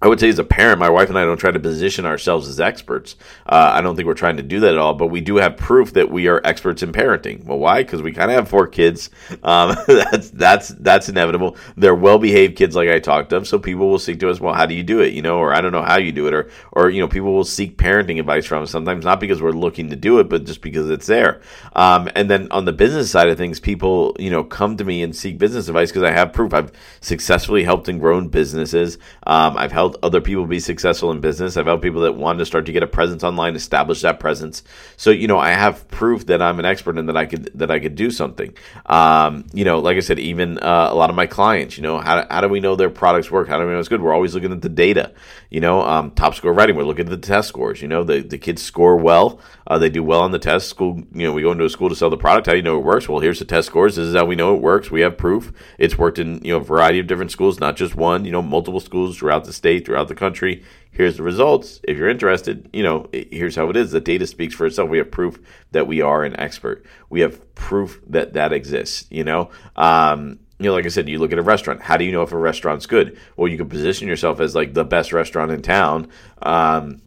I 0.02 0.08
would 0.08 0.20
say 0.20 0.30
as 0.30 0.40
a 0.40 0.46
parent, 0.46 0.80
my 0.80 0.90
wife 0.90 1.10
and 1.10 1.20
I 1.20 1.26
don't 1.26 1.38
try 1.38 1.52
to 1.52 1.60
position 1.60 2.06
ourselves 2.06 2.48
as 2.48 2.60
experts. 2.60 3.18
Uh, 3.46 3.72
I 3.74 3.82
don't 3.82 3.98
think 3.98 4.08
we're 4.08 4.14
trying 4.14 4.38
to 4.38 4.44
do 4.44 4.62
that 4.62 4.72
at 4.72 4.78
all, 4.78 4.94
but 4.94 5.08
we 5.08 5.20
do 5.20 5.36
have 5.38 5.58
proof 5.58 5.94
that 5.94 6.10
we 6.10 6.28
are 6.28 6.40
experts 6.46 6.82
in 6.82 6.94
parenting. 6.94 7.44
Well, 7.44 7.60
why? 7.60 7.84
Because 7.84 8.02
we 8.02 8.14
kind 8.14 8.32
of 8.32 8.36
have 8.36 8.48
four 8.48 8.66
kids. 8.66 9.10
Um, 9.44 9.76
that's 9.88 10.30
that's 10.30 10.70
that's 10.70 11.10
inevitable. 11.10 11.58
They're 11.76 11.96
well-behaved 11.96 12.56
kids, 12.56 12.78
like 12.78 12.88
I 12.88 13.00
talked 13.00 13.34
of. 13.34 13.46
So 13.46 13.60
people 13.60 13.90
will 13.90 14.00
seek 14.00 14.22
to 14.22 14.30
us, 14.30 14.40
well, 14.40 14.54
how 14.54 14.66
do 14.66 14.74
you 14.74 14.84
do 14.84 15.02
it? 15.02 15.14
You 15.14 15.22
know, 15.22 15.38
or 15.38 15.54
I 15.54 15.60
don't 15.60 15.74
know 15.74 15.84
how 15.84 15.98
you 15.98 16.14
do 16.14 16.28
it, 16.28 16.34
or 16.34 16.50
or 16.72 16.90
you 16.90 17.02
know, 17.02 17.10
people 17.10 17.34
will 17.34 17.44
seek 17.44 17.78
parenting 17.78 18.20
advice 18.20 18.46
from 18.46 18.64
us. 18.64 18.72
Sometimes 18.72 19.04
not 19.04 19.20
because 19.20 19.42
we're 19.42 19.52
looking 19.52 19.90
to 19.90 19.98
do 19.98 20.20
it, 20.20 20.30
but 20.30 20.46
just 20.46 20.62
because 20.62 20.90
it's 20.90 21.08
there. 21.08 21.42
Um, 21.76 22.10
and 22.16 22.30
then 22.30 22.48
on 22.52 22.64
the 22.64 22.74
business 22.74 23.12
side 23.12 23.28
of 23.28 23.38
things, 23.38 23.60
people 23.60 24.16
you 24.18 24.32
know 24.32 24.46
come 24.46 24.78
to 24.78 24.86
me 24.86 25.04
and 25.04 25.14
seek 25.14 25.38
business 25.38 25.68
advice 25.68 25.90
because 25.90 26.04
I 26.04 26.12
have 26.12 26.32
proof. 26.32 26.54
I've 26.54 26.72
successfully 27.02 27.66
helped 27.66 27.90
and 27.90 28.00
grown 28.00 28.30
businesses. 28.30 28.98
Um, 29.28 29.58
I've 29.58 29.74
helped 29.74 29.89
helped 29.90 30.06
other 30.06 30.22
people 30.22 30.46
be 30.46 30.60
successful 30.60 31.12
in 31.12 31.20
business. 31.20 31.58
I've 31.58 31.66
helped 31.66 31.84
people 31.84 32.02
that 32.02 32.14
wanted 32.14 32.40
to 32.40 32.46
start 32.46 32.66
to 32.68 32.72
get 32.72 32.84
a 32.84 32.88
presence 32.88 33.24
online, 33.24 33.56
establish 33.56 34.02
that 34.02 34.20
presence. 34.20 34.64
So 34.98 35.10
you 35.10 35.28
know, 35.28 35.40
I 35.40 35.50
have 35.50 35.88
proof 35.90 36.28
that 36.28 36.42
I'm 36.42 36.60
an 36.60 36.66
expert 36.66 36.98
and 36.98 37.10
that 37.10 37.18
I 37.18 37.26
could 37.26 37.52
that 37.56 37.72
I 37.72 37.80
could 37.80 37.96
do 37.96 38.12
something. 38.12 38.54
Um, 38.86 39.46
you 39.54 39.66
know, 39.66 39.80
like 39.80 39.98
I 39.98 40.02
said, 40.02 40.20
even 40.20 40.60
uh, 40.60 40.90
a 40.92 40.96
lot 40.96 41.10
of 41.10 41.16
my 41.16 41.26
clients, 41.26 41.78
you 41.78 41.84
know, 41.84 42.00
how, 42.00 42.26
how 42.30 42.42
do 42.42 42.48
we 42.48 42.60
know 42.60 42.76
their 42.76 42.90
products 42.90 43.32
work? 43.32 43.48
How 43.48 43.58
do 43.60 43.66
we 43.66 43.72
know 43.72 43.80
it's 43.80 43.90
good? 43.90 44.02
We're 44.02 44.14
always 44.14 44.36
looking 44.36 44.52
at 44.52 44.62
the 44.62 44.70
data. 44.70 45.14
You 45.50 45.62
know, 45.62 45.82
um, 45.82 46.12
top 46.12 46.36
score 46.36 46.54
writing, 46.54 46.76
we're 46.76 46.84
looking 46.84 47.06
at 47.06 47.12
the 47.12 47.28
test 47.28 47.50
scores. 47.50 47.82
You 47.82 47.88
know, 47.88 48.04
the 48.04 48.22
the 48.22 48.38
kids 48.38 48.62
score 48.62 48.98
well. 48.98 49.40
Uh, 49.66 49.78
they 49.78 49.90
do 49.90 50.04
well 50.04 50.22
on 50.22 50.32
the 50.32 50.40
test. 50.40 50.70
School, 50.70 51.04
you 51.14 51.24
know, 51.24 51.34
we 51.34 51.42
go 51.42 51.52
into 51.52 51.66
a 51.66 51.70
school 51.70 51.90
to 51.90 51.96
sell 51.96 52.10
the 52.10 52.18
product. 52.18 52.48
How 52.48 52.54
do 52.54 52.58
you 52.58 52.64
know 52.64 52.78
it 52.78 52.84
works? 52.84 53.08
Well, 53.08 53.20
here's 53.20 53.40
the 53.40 53.46
test 53.46 53.68
scores. 53.68 53.96
This 53.96 54.08
is 54.08 54.16
how 54.16 54.26
we 54.26 54.36
know 54.36 54.56
it 54.56 54.62
works. 54.62 54.92
We 54.92 55.02
have 55.02 55.18
proof. 55.18 55.52
It's 55.78 55.98
worked 55.98 56.20
in 56.20 56.44
you 56.44 56.54
know 56.54 56.60
a 56.60 56.64
variety 56.64 57.00
of 57.00 57.08
different 57.08 57.32
schools, 57.32 57.60
not 57.60 57.76
just 57.76 57.96
one. 57.96 58.26
You 58.26 58.32
know, 58.32 58.42
multiple 58.42 58.80
schools 58.80 59.18
throughout 59.18 59.46
the 59.46 59.54
throughout 59.80 60.08
the 60.08 60.16
country. 60.16 60.64
Here's 60.92 61.18
the 61.18 61.24
results. 61.24 61.80
If 61.84 61.98
you're 61.98 62.10
interested, 62.10 62.70
you 62.74 62.84
know, 62.84 63.08
here's 63.14 63.56
how 63.56 63.70
it 63.70 63.78
is. 63.78 63.92
The 63.92 64.02
data 64.02 64.28
speaks 64.28 64.56
for 64.56 64.66
itself. 64.66 64.90
We 64.90 64.98
have 64.98 65.12
proof 65.12 65.40
that 65.72 65.88
we 65.88 66.02
are 66.02 66.24
an 66.24 66.40
expert. 66.40 66.86
We 67.10 67.22
have 67.22 67.54
proof 67.56 68.02
that 68.08 68.34
that 68.34 68.54
exists. 68.54 69.06
You 69.10 69.24
know. 69.24 69.50
Um, 69.76 70.40
you 70.60 70.66
know, 70.66 70.74
like 70.74 70.86
I 70.86 70.90
said, 70.90 71.08
you 71.08 71.20
look 71.20 71.32
at 71.32 71.40
a 71.40 71.44
restaurant. 71.44 71.82
How 71.82 71.96
do 71.96 72.04
you 72.04 72.12
know 72.12 72.22
if 72.22 72.34
a 72.34 72.38
restaurant's 72.38 72.86
good? 72.86 73.18
Well, 73.38 73.48
you 73.48 73.58
can 73.58 73.70
position 73.70 74.10
yourself 74.10 74.42
as 74.42 74.56
like 74.56 74.74
the 74.74 74.84
best 74.84 75.14
restaurant 75.14 75.52
in 75.52 75.62
town. 75.62 76.10
Um, 76.42 77.02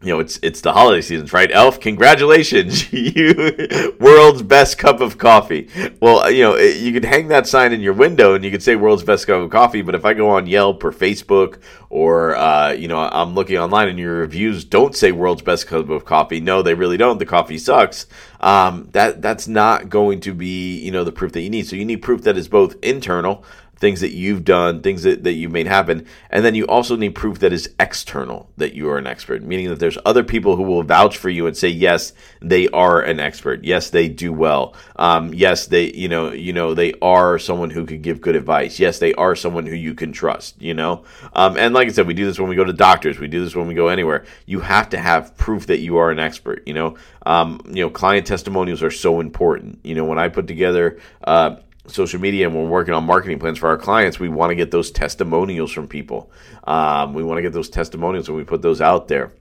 you 0.00 0.12
know, 0.12 0.20
it's 0.20 0.38
it's 0.44 0.60
the 0.60 0.72
holiday 0.72 1.00
seasons, 1.00 1.32
right? 1.32 1.50
Elf, 1.52 1.80
congratulations, 1.80 2.92
you 2.92 3.96
world's 3.98 4.42
best 4.42 4.78
cup 4.78 5.00
of 5.00 5.18
coffee. 5.18 5.68
Well, 6.00 6.30
you 6.30 6.44
know, 6.44 6.56
you 6.56 6.92
could 6.92 7.04
hang 7.04 7.28
that 7.28 7.48
sign 7.48 7.72
in 7.72 7.80
your 7.80 7.94
window 7.94 8.34
and 8.34 8.44
you 8.44 8.52
could 8.52 8.62
say 8.62 8.76
world's 8.76 9.02
best 9.02 9.26
cup 9.26 9.42
of 9.42 9.50
coffee. 9.50 9.82
But 9.82 9.96
if 9.96 10.04
I 10.04 10.14
go 10.14 10.28
on 10.28 10.46
Yelp 10.46 10.84
or 10.84 10.92
Facebook 10.92 11.58
or 11.90 12.36
uh, 12.36 12.70
you 12.70 12.86
know, 12.86 12.98
I'm 13.00 13.34
looking 13.34 13.58
online 13.58 13.88
and 13.88 13.98
your 13.98 14.18
reviews 14.18 14.64
don't 14.64 14.94
say 14.94 15.10
world's 15.10 15.42
best 15.42 15.66
cup 15.66 15.88
of 15.88 16.04
coffee, 16.04 16.40
no, 16.40 16.62
they 16.62 16.74
really 16.74 16.96
don't. 16.96 17.18
The 17.18 17.26
coffee 17.26 17.58
sucks. 17.58 18.06
Um, 18.40 18.88
that 18.92 19.20
that's 19.20 19.48
not 19.48 19.88
going 19.88 20.20
to 20.20 20.32
be 20.32 20.78
you 20.78 20.92
know 20.92 21.02
the 21.02 21.10
proof 21.10 21.32
that 21.32 21.40
you 21.40 21.50
need. 21.50 21.66
So 21.66 21.74
you 21.74 21.84
need 21.84 22.02
proof 22.02 22.22
that 22.22 22.36
is 22.36 22.46
both 22.46 22.76
internal 22.82 23.44
things 23.78 24.00
that 24.00 24.12
you've 24.12 24.44
done, 24.44 24.82
things 24.82 25.02
that, 25.04 25.24
that 25.24 25.32
you've 25.32 25.52
made 25.52 25.66
happen. 25.66 26.06
And 26.30 26.44
then 26.44 26.54
you 26.54 26.66
also 26.66 26.96
need 26.96 27.14
proof 27.14 27.38
that 27.40 27.52
is 27.52 27.74
external 27.78 28.50
that 28.56 28.74
you 28.74 28.88
are 28.90 28.98
an 28.98 29.06
expert, 29.06 29.42
meaning 29.42 29.68
that 29.68 29.78
there's 29.78 29.98
other 30.04 30.24
people 30.24 30.56
who 30.56 30.64
will 30.64 30.82
vouch 30.82 31.16
for 31.16 31.30
you 31.30 31.46
and 31.46 31.56
say, 31.56 31.68
yes, 31.68 32.12
they 32.40 32.68
are 32.68 33.00
an 33.00 33.20
expert. 33.20 33.64
Yes, 33.64 33.90
they 33.90 34.08
do 34.08 34.32
well. 34.32 34.74
Um, 34.96 35.32
yes, 35.32 35.66
they, 35.66 35.92
you 35.92 36.08
know, 36.08 36.32
you 36.32 36.52
know, 36.52 36.74
they 36.74 36.94
are 37.00 37.38
someone 37.38 37.70
who 37.70 37.86
can 37.86 38.02
give 38.02 38.20
good 38.20 38.36
advice. 38.36 38.78
Yes, 38.78 38.98
they 38.98 39.14
are 39.14 39.36
someone 39.36 39.66
who 39.66 39.76
you 39.76 39.94
can 39.94 40.12
trust, 40.12 40.60
you 40.60 40.74
know? 40.74 41.04
Um, 41.32 41.56
and 41.56 41.72
like 41.72 41.88
I 41.88 41.92
said, 41.92 42.06
we 42.06 42.14
do 42.14 42.26
this 42.26 42.38
when 42.38 42.48
we 42.48 42.56
go 42.56 42.64
to 42.64 42.72
doctors. 42.72 43.18
We 43.18 43.28
do 43.28 43.44
this 43.44 43.54
when 43.54 43.68
we 43.68 43.74
go 43.74 43.88
anywhere. 43.88 44.24
You 44.46 44.60
have 44.60 44.88
to 44.90 44.98
have 44.98 45.36
proof 45.36 45.66
that 45.68 45.78
you 45.78 45.98
are 45.98 46.10
an 46.10 46.18
expert, 46.18 46.62
you 46.66 46.74
know? 46.74 46.96
Um, 47.24 47.60
you 47.66 47.84
know, 47.84 47.90
client 47.90 48.26
testimonials 48.26 48.82
are 48.82 48.90
so 48.90 49.20
important. 49.20 49.78
You 49.84 49.94
know, 49.94 50.04
when 50.04 50.18
I 50.18 50.28
put 50.28 50.46
together, 50.46 50.98
uh, 51.22 51.56
social 51.88 52.20
media 52.20 52.46
and 52.46 52.56
we're 52.56 52.68
working 52.68 52.94
on 52.94 53.04
marketing 53.04 53.38
plans 53.38 53.58
for 53.58 53.68
our 53.68 53.78
clients, 53.78 54.20
we 54.20 54.28
want 54.28 54.50
to 54.50 54.54
get 54.54 54.70
those 54.70 54.90
testimonials 54.90 55.72
from 55.72 55.88
people. 55.88 56.30
Um, 56.64 57.14
we 57.14 57.22
want 57.22 57.38
to 57.38 57.42
get 57.42 57.52
those 57.52 57.68
testimonials 57.68 58.28
and 58.28 58.36
we 58.36 58.44
put 58.44 58.62
those 58.62 58.80
out 58.80 59.08
there. 59.08 59.32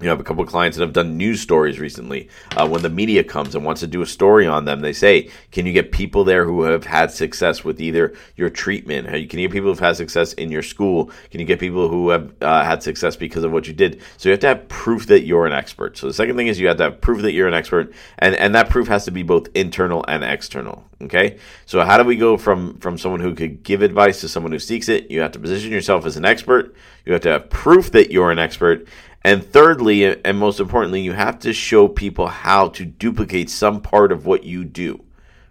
You 0.00 0.06
know, 0.06 0.12
I 0.12 0.14
have 0.14 0.20
a 0.20 0.24
couple 0.24 0.44
of 0.44 0.48
clients 0.48 0.76
that 0.76 0.84
have 0.84 0.92
done 0.92 1.16
news 1.16 1.40
stories 1.40 1.80
recently. 1.80 2.28
Uh, 2.56 2.68
when 2.68 2.82
the 2.82 2.88
media 2.88 3.24
comes 3.24 3.56
and 3.56 3.64
wants 3.64 3.80
to 3.80 3.88
do 3.88 4.00
a 4.00 4.06
story 4.06 4.46
on 4.46 4.64
them, 4.64 4.78
they 4.78 4.92
say, 4.92 5.28
"Can 5.50 5.66
you 5.66 5.72
get 5.72 5.90
people 5.90 6.22
there 6.22 6.44
who 6.44 6.62
have 6.62 6.84
had 6.84 7.10
success 7.10 7.64
with 7.64 7.80
either 7.80 8.14
your 8.36 8.48
treatment? 8.48 9.08
Can 9.08 9.40
you 9.40 9.48
get 9.48 9.50
people 9.50 9.70
who've 9.70 9.80
had 9.80 9.96
success 9.96 10.34
in 10.34 10.52
your 10.52 10.62
school? 10.62 11.10
Can 11.32 11.40
you 11.40 11.46
get 11.46 11.58
people 11.58 11.88
who 11.88 12.10
have 12.10 12.32
uh, 12.40 12.62
had 12.62 12.80
success 12.80 13.16
because 13.16 13.42
of 13.42 13.50
what 13.50 13.66
you 13.66 13.72
did?" 13.72 14.00
So 14.18 14.28
you 14.28 14.32
have 14.32 14.40
to 14.40 14.46
have 14.46 14.68
proof 14.68 15.06
that 15.08 15.24
you're 15.24 15.46
an 15.46 15.52
expert. 15.52 15.98
So 15.98 16.06
the 16.06 16.14
second 16.14 16.36
thing 16.36 16.46
is 16.46 16.60
you 16.60 16.68
have 16.68 16.76
to 16.76 16.84
have 16.84 17.00
proof 17.00 17.22
that 17.22 17.32
you're 17.32 17.48
an 17.48 17.54
expert, 17.54 17.92
and 18.20 18.36
and 18.36 18.54
that 18.54 18.68
proof 18.68 18.86
has 18.86 19.04
to 19.06 19.10
be 19.10 19.24
both 19.24 19.48
internal 19.56 20.04
and 20.06 20.22
external. 20.22 20.84
Okay, 21.02 21.38
so 21.66 21.84
how 21.84 21.96
do 21.98 22.04
we 22.04 22.14
go 22.16 22.36
from 22.36 22.78
from 22.78 22.98
someone 22.98 23.20
who 23.20 23.34
could 23.34 23.64
give 23.64 23.82
advice 23.82 24.20
to 24.20 24.28
someone 24.28 24.52
who 24.52 24.60
seeks 24.60 24.88
it? 24.88 25.10
You 25.10 25.22
have 25.22 25.32
to 25.32 25.40
position 25.40 25.72
yourself 25.72 26.06
as 26.06 26.16
an 26.16 26.24
expert. 26.24 26.72
You 27.04 27.14
have 27.14 27.22
to 27.22 27.30
have 27.30 27.50
proof 27.50 27.90
that 27.92 28.12
you're 28.12 28.30
an 28.30 28.38
expert 28.38 28.86
and 29.28 29.44
thirdly, 29.44 30.24
and 30.24 30.38
most 30.38 30.58
importantly, 30.58 31.02
you 31.02 31.12
have 31.12 31.38
to 31.40 31.52
show 31.52 31.86
people 31.86 32.28
how 32.28 32.68
to 32.68 32.86
duplicate 32.86 33.50
some 33.50 33.82
part 33.82 34.10
of 34.10 34.24
what 34.24 34.44
you 34.44 34.64
do 34.64 35.04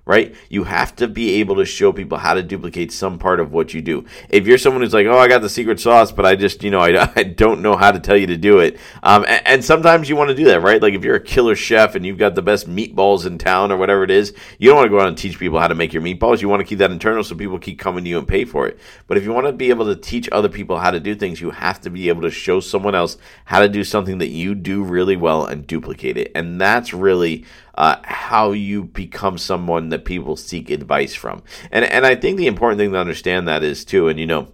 right? 0.08 0.34
You 0.50 0.64
have 0.64 0.96
to 0.96 1.08
be 1.08 1.36
able 1.36 1.58
to 1.58 1.66
show 1.66 1.92
people 1.92 2.18
how 2.18 2.34
to 2.34 2.42
duplicate 2.42 2.92
some 2.92 3.20
part 3.20 3.40
of 3.40 3.52
what 3.52 3.74
you 3.74 3.82
do. 3.82 4.06
If 4.30 4.48
you're 4.48 4.58
someone 4.58 4.82
who's 4.82 4.94
like, 4.94 5.06
oh, 5.06 5.18
I 5.18 5.28
got 5.28 5.42
the 5.42 5.50
secret 5.50 5.80
sauce, 5.80 6.12
but 6.12 6.26
I 6.26 6.36
just, 6.36 6.64
you 6.64 6.72
know, 6.72 6.80
I, 6.80 7.12
I 7.16 7.24
don't 7.24 7.62
know 7.62 7.76
how 7.76 7.92
to 7.92 8.00
tell 8.00 8.16
you 8.16 8.28
to 8.28 8.38
do 8.38 8.60
it. 8.60 8.80
Um, 9.04 9.26
and, 9.28 9.42
and, 9.46 9.66
sometimes 9.68 10.08
you 10.08 10.16
want 10.16 10.30
to 10.30 10.36
do 10.36 10.46
that, 10.46 10.62
right? 10.62 10.82
Like 10.82 10.94
if 10.94 11.04
you're 11.04 11.16
a 11.16 11.20
killer 11.20 11.56
chef 11.56 11.96
and 11.96 12.06
you've 12.06 12.18
got 12.18 12.36
the 12.36 12.42
best 12.42 12.70
meatballs 12.70 13.26
in 13.26 13.38
town 13.38 13.72
or 13.72 13.78
whatever 13.78 14.04
it 14.04 14.12
is, 14.12 14.34
you 14.60 14.70
don't 14.70 14.78
want 14.78 14.86
to 14.86 14.90
go 14.90 15.02
out 15.02 15.10
and 15.10 15.18
teach 15.18 15.38
people 15.38 15.60
how 15.60 15.68
to 15.68 15.76
make 15.76 15.92
your 15.92 16.02
meatballs. 16.02 16.42
You 16.42 16.48
want 16.48 16.62
to 16.62 16.66
keep 16.66 16.80
that 16.80 16.92
internal 16.92 17.24
so 17.24 17.36
people 17.36 17.60
keep 17.60 17.78
coming 17.78 18.06
to 18.06 18.10
you 18.10 18.18
and 18.18 18.28
pay 18.28 18.46
for 18.46 18.66
it. 18.68 18.80
But 19.08 19.18
if 19.18 19.26
you 19.26 19.34
want 19.34 19.48
to 19.48 19.52
be 19.52 19.70
able 19.70 19.86
to 19.86 19.96
teach 19.96 20.30
other 20.32 20.48
people 20.48 20.80
how 20.80 20.92
to 20.92 21.02
do 21.02 21.16
things, 21.16 21.42
you 21.42 21.52
have 21.52 21.82
to 21.82 21.90
be 21.90 22.08
able 22.08 22.22
to 22.22 22.32
show 22.32 22.62
someone 22.62 22.96
else 22.96 23.18
how 23.46 23.60
to 23.60 23.68
do 23.68 23.84
something 23.84 24.20
that 24.20 24.30
you 24.30 24.56
do 24.56 24.84
really 24.84 25.18
well 25.18 25.46
and 25.46 25.68
duplicate 25.68 26.18
it. 26.18 26.32
And 26.34 26.62
that's 26.62 26.94
really 26.94 27.44
uh, 27.78 27.98
how 28.04 28.52
you 28.52 28.84
become 28.84 29.38
someone 29.38 29.90
that 29.90 30.04
people 30.04 30.36
seek 30.36 30.70
advice 30.70 31.14
from. 31.14 31.44
And 31.72 31.86
and 31.86 32.06
I 32.06 32.16
think 32.16 32.38
the 32.38 32.48
important 32.48 32.80
thing 32.80 32.92
to 32.92 33.00
understand 33.00 33.48
that 33.48 33.64
is 33.64 33.86
too. 33.86 34.08
And 34.10 34.20
you 34.20 34.26
know, 34.26 34.52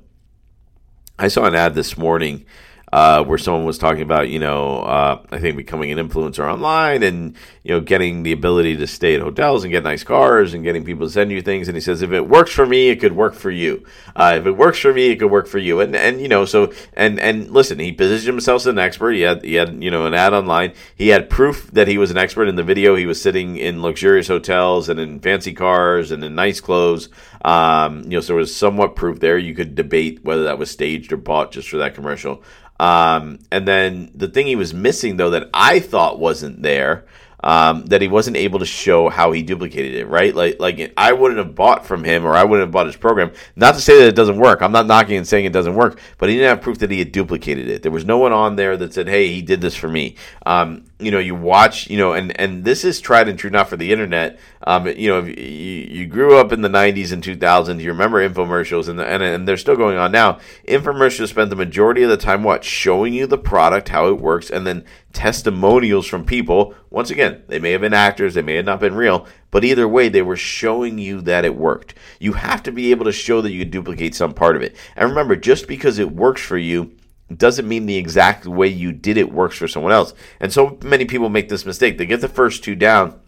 I 1.17 1.29
saw 1.29 1.45
an 1.45 1.55
ad 1.55 1.73
this 1.73 1.97
morning 1.97 2.45
uh, 2.93 3.23
where 3.23 3.39
someone 3.39 3.65
was 3.65 3.79
talking 3.79 4.03
about, 4.03 4.29
you 4.29 4.37
know, 4.37 4.81
uh, 4.83 5.19
I 5.31 5.39
think 5.39 5.57
becoming 5.57 5.91
an 5.91 5.97
influencer 5.97 6.47
online 6.47 7.01
and, 7.01 7.35
you 7.63 7.73
know, 7.73 7.81
getting 7.81 8.21
the 8.21 8.33
ability 8.33 8.77
to 8.77 8.85
stay 8.85 9.15
at 9.15 9.21
hotels 9.21 9.63
and 9.63 9.71
get 9.71 9.83
nice 9.83 10.03
cars 10.03 10.53
and 10.53 10.63
getting 10.63 10.85
people 10.85 11.07
to 11.07 11.11
send 11.11 11.31
you 11.31 11.41
things. 11.41 11.67
And 11.67 11.75
he 11.75 11.81
says, 11.81 12.03
if 12.03 12.11
it 12.11 12.29
works 12.29 12.51
for 12.51 12.67
me, 12.67 12.89
it 12.89 12.97
could 12.97 13.13
work 13.13 13.33
for 13.33 13.49
you. 13.49 13.83
Uh, 14.15 14.35
if 14.37 14.45
it 14.45 14.51
works 14.51 14.77
for 14.77 14.93
me, 14.93 15.07
it 15.09 15.15
could 15.15 15.31
work 15.31 15.47
for 15.47 15.57
you. 15.57 15.79
And, 15.79 15.95
and, 15.95 16.21
you 16.21 16.27
know, 16.27 16.45
so, 16.45 16.71
and, 16.93 17.19
and 17.19 17.49
listen, 17.49 17.79
he 17.79 17.91
positioned 17.91 18.27
himself 18.27 18.61
as 18.61 18.67
an 18.67 18.77
expert. 18.77 19.13
He 19.13 19.21
had, 19.21 19.43
he 19.43 19.55
had, 19.55 19.83
you 19.83 19.89
know, 19.89 20.05
an 20.05 20.13
ad 20.13 20.35
online. 20.35 20.73
He 20.95 21.07
had 21.07 21.31
proof 21.31 21.71
that 21.71 21.87
he 21.87 21.97
was 21.97 22.11
an 22.11 22.17
expert 22.17 22.47
in 22.47 22.57
the 22.57 22.63
video. 22.63 22.95
He 22.95 23.07
was 23.07 23.19
sitting 23.19 23.57
in 23.57 23.81
luxurious 23.81 24.27
hotels 24.27 24.87
and 24.87 24.99
in 24.99 25.19
fancy 25.19 25.53
cars 25.53 26.11
and 26.11 26.23
in 26.23 26.35
nice 26.35 26.61
clothes. 26.61 27.09
Um, 27.43 28.03
you 28.03 28.11
know, 28.11 28.21
so 28.21 28.27
there 28.27 28.35
was 28.35 28.55
somewhat 28.55 28.95
proof 28.95 29.19
there. 29.19 29.39
You 29.39 29.55
could 29.55 29.73
debate 29.73 30.23
whether 30.23 30.43
that 30.43 30.59
was 30.59 30.69
staged 30.69 31.11
or 31.11 31.17
bought 31.17 31.51
just 31.51 31.69
for 31.69 31.77
that 31.77 31.95
commercial. 31.95 32.43
Um, 32.83 33.39
and 33.49 33.65
then 33.65 34.11
the 34.13 34.27
thing 34.27 34.45
he 34.45 34.57
was 34.57 34.73
missing, 34.73 35.15
though, 35.15 35.29
that 35.29 35.49
I 35.53 35.79
thought 35.79 36.19
wasn't 36.19 36.61
there, 36.63 37.05
um, 37.41 37.85
that 37.85 38.01
he 38.01 38.09
wasn't 38.09 38.35
able 38.35 38.59
to 38.59 38.65
show 38.65 39.07
how 39.07 39.31
he 39.31 39.41
duplicated 39.41 39.95
it, 39.95 40.07
right? 40.07 40.35
Like, 40.35 40.59
like 40.59 40.93
I 40.97 41.13
wouldn't 41.13 41.37
have 41.37 41.55
bought 41.55 41.85
from 41.85 42.03
him 42.03 42.25
or 42.25 42.35
I 42.35 42.43
wouldn't 42.43 42.67
have 42.67 42.71
bought 42.71 42.87
his 42.87 42.97
program. 42.97 43.31
Not 43.55 43.75
to 43.75 43.81
say 43.81 43.99
that 43.99 44.09
it 44.09 44.15
doesn't 44.15 44.37
work. 44.37 44.61
I'm 44.61 44.73
not 44.73 44.85
knocking 44.85 45.15
and 45.15 45.25
saying 45.25 45.45
it 45.45 45.53
doesn't 45.53 45.75
work, 45.75 45.97
but 46.17 46.27
he 46.27 46.35
didn't 46.35 46.49
have 46.49 46.61
proof 46.61 46.79
that 46.79 46.91
he 46.91 46.99
had 46.99 47.13
duplicated 47.13 47.69
it. 47.69 47.83
There 47.83 47.91
was 47.91 48.03
no 48.03 48.17
one 48.17 48.33
on 48.33 48.57
there 48.57 48.75
that 48.75 48.93
said, 48.93 49.07
"Hey, 49.07 49.29
he 49.29 49.41
did 49.41 49.61
this 49.61 49.75
for 49.75 49.87
me." 49.87 50.15
Um, 50.45 50.83
you 51.05 51.11
know, 51.11 51.19
you 51.19 51.35
watch, 51.35 51.89
you 51.89 51.97
know, 51.97 52.13
and 52.13 52.37
and 52.39 52.63
this 52.63 52.83
is 52.83 52.99
tried 52.99 53.27
and 53.27 53.37
true, 53.37 53.49
not 53.49 53.69
for 53.69 53.77
the 53.77 53.91
internet. 53.91 54.39
Um, 54.65 54.87
you 54.87 55.09
know, 55.09 55.23
you, 55.23 55.33
you 55.33 56.07
grew 56.07 56.37
up 56.37 56.51
in 56.51 56.61
the 56.61 56.69
'90s 56.69 57.11
and 57.11 57.23
2000s, 57.23 57.81
you 57.81 57.91
remember 57.91 58.27
infomercials, 58.27 58.87
and, 58.87 58.97
the, 58.97 59.05
and 59.05 59.21
and 59.21 59.47
they're 59.47 59.57
still 59.57 59.75
going 59.75 59.97
on 59.97 60.11
now. 60.11 60.39
Infomercials 60.67 61.29
spend 61.29 61.51
the 61.51 61.55
majority 61.55 62.03
of 62.03 62.09
the 62.09 62.17
time 62.17 62.43
what 62.43 62.63
showing 62.63 63.13
you 63.13 63.27
the 63.27 63.37
product, 63.37 63.89
how 63.89 64.07
it 64.07 64.19
works, 64.19 64.49
and 64.49 64.65
then 64.65 64.85
testimonials 65.13 66.07
from 66.07 66.25
people. 66.25 66.73
Once 66.89 67.09
again, 67.09 67.43
they 67.47 67.59
may 67.59 67.71
have 67.71 67.81
been 67.81 67.93
actors, 67.93 68.33
they 68.33 68.41
may 68.41 68.55
have 68.55 68.65
not 68.65 68.79
been 68.79 68.95
real, 68.95 69.27
but 69.51 69.63
either 69.63 69.87
way, 69.87 70.09
they 70.09 70.21
were 70.21 70.35
showing 70.35 70.97
you 70.97 71.21
that 71.21 71.45
it 71.45 71.55
worked. 71.55 71.93
You 72.19 72.33
have 72.33 72.63
to 72.63 72.71
be 72.71 72.91
able 72.91 73.05
to 73.05 73.11
show 73.11 73.41
that 73.41 73.51
you 73.51 73.65
duplicate 73.65 74.15
some 74.15 74.33
part 74.33 74.55
of 74.55 74.61
it. 74.61 74.75
And 74.95 75.09
remember, 75.09 75.35
just 75.35 75.67
because 75.67 75.99
it 75.99 76.11
works 76.11 76.41
for 76.41 76.57
you 76.57 76.95
doesn't 77.37 77.67
mean 77.67 77.85
the 77.85 77.97
exact 77.97 78.45
way 78.45 78.67
you 78.67 78.91
did 78.91 79.17
it 79.17 79.31
works 79.31 79.57
for 79.57 79.67
someone 79.67 79.91
else. 79.91 80.13
And 80.39 80.51
so 80.51 80.77
many 80.83 81.05
people 81.05 81.29
make 81.29 81.49
this 81.49 81.65
mistake. 81.65 81.97
They 81.97 82.05
get 82.05 82.21
the 82.21 82.27
first 82.27 82.63
two 82.63 82.75
down 82.75 83.19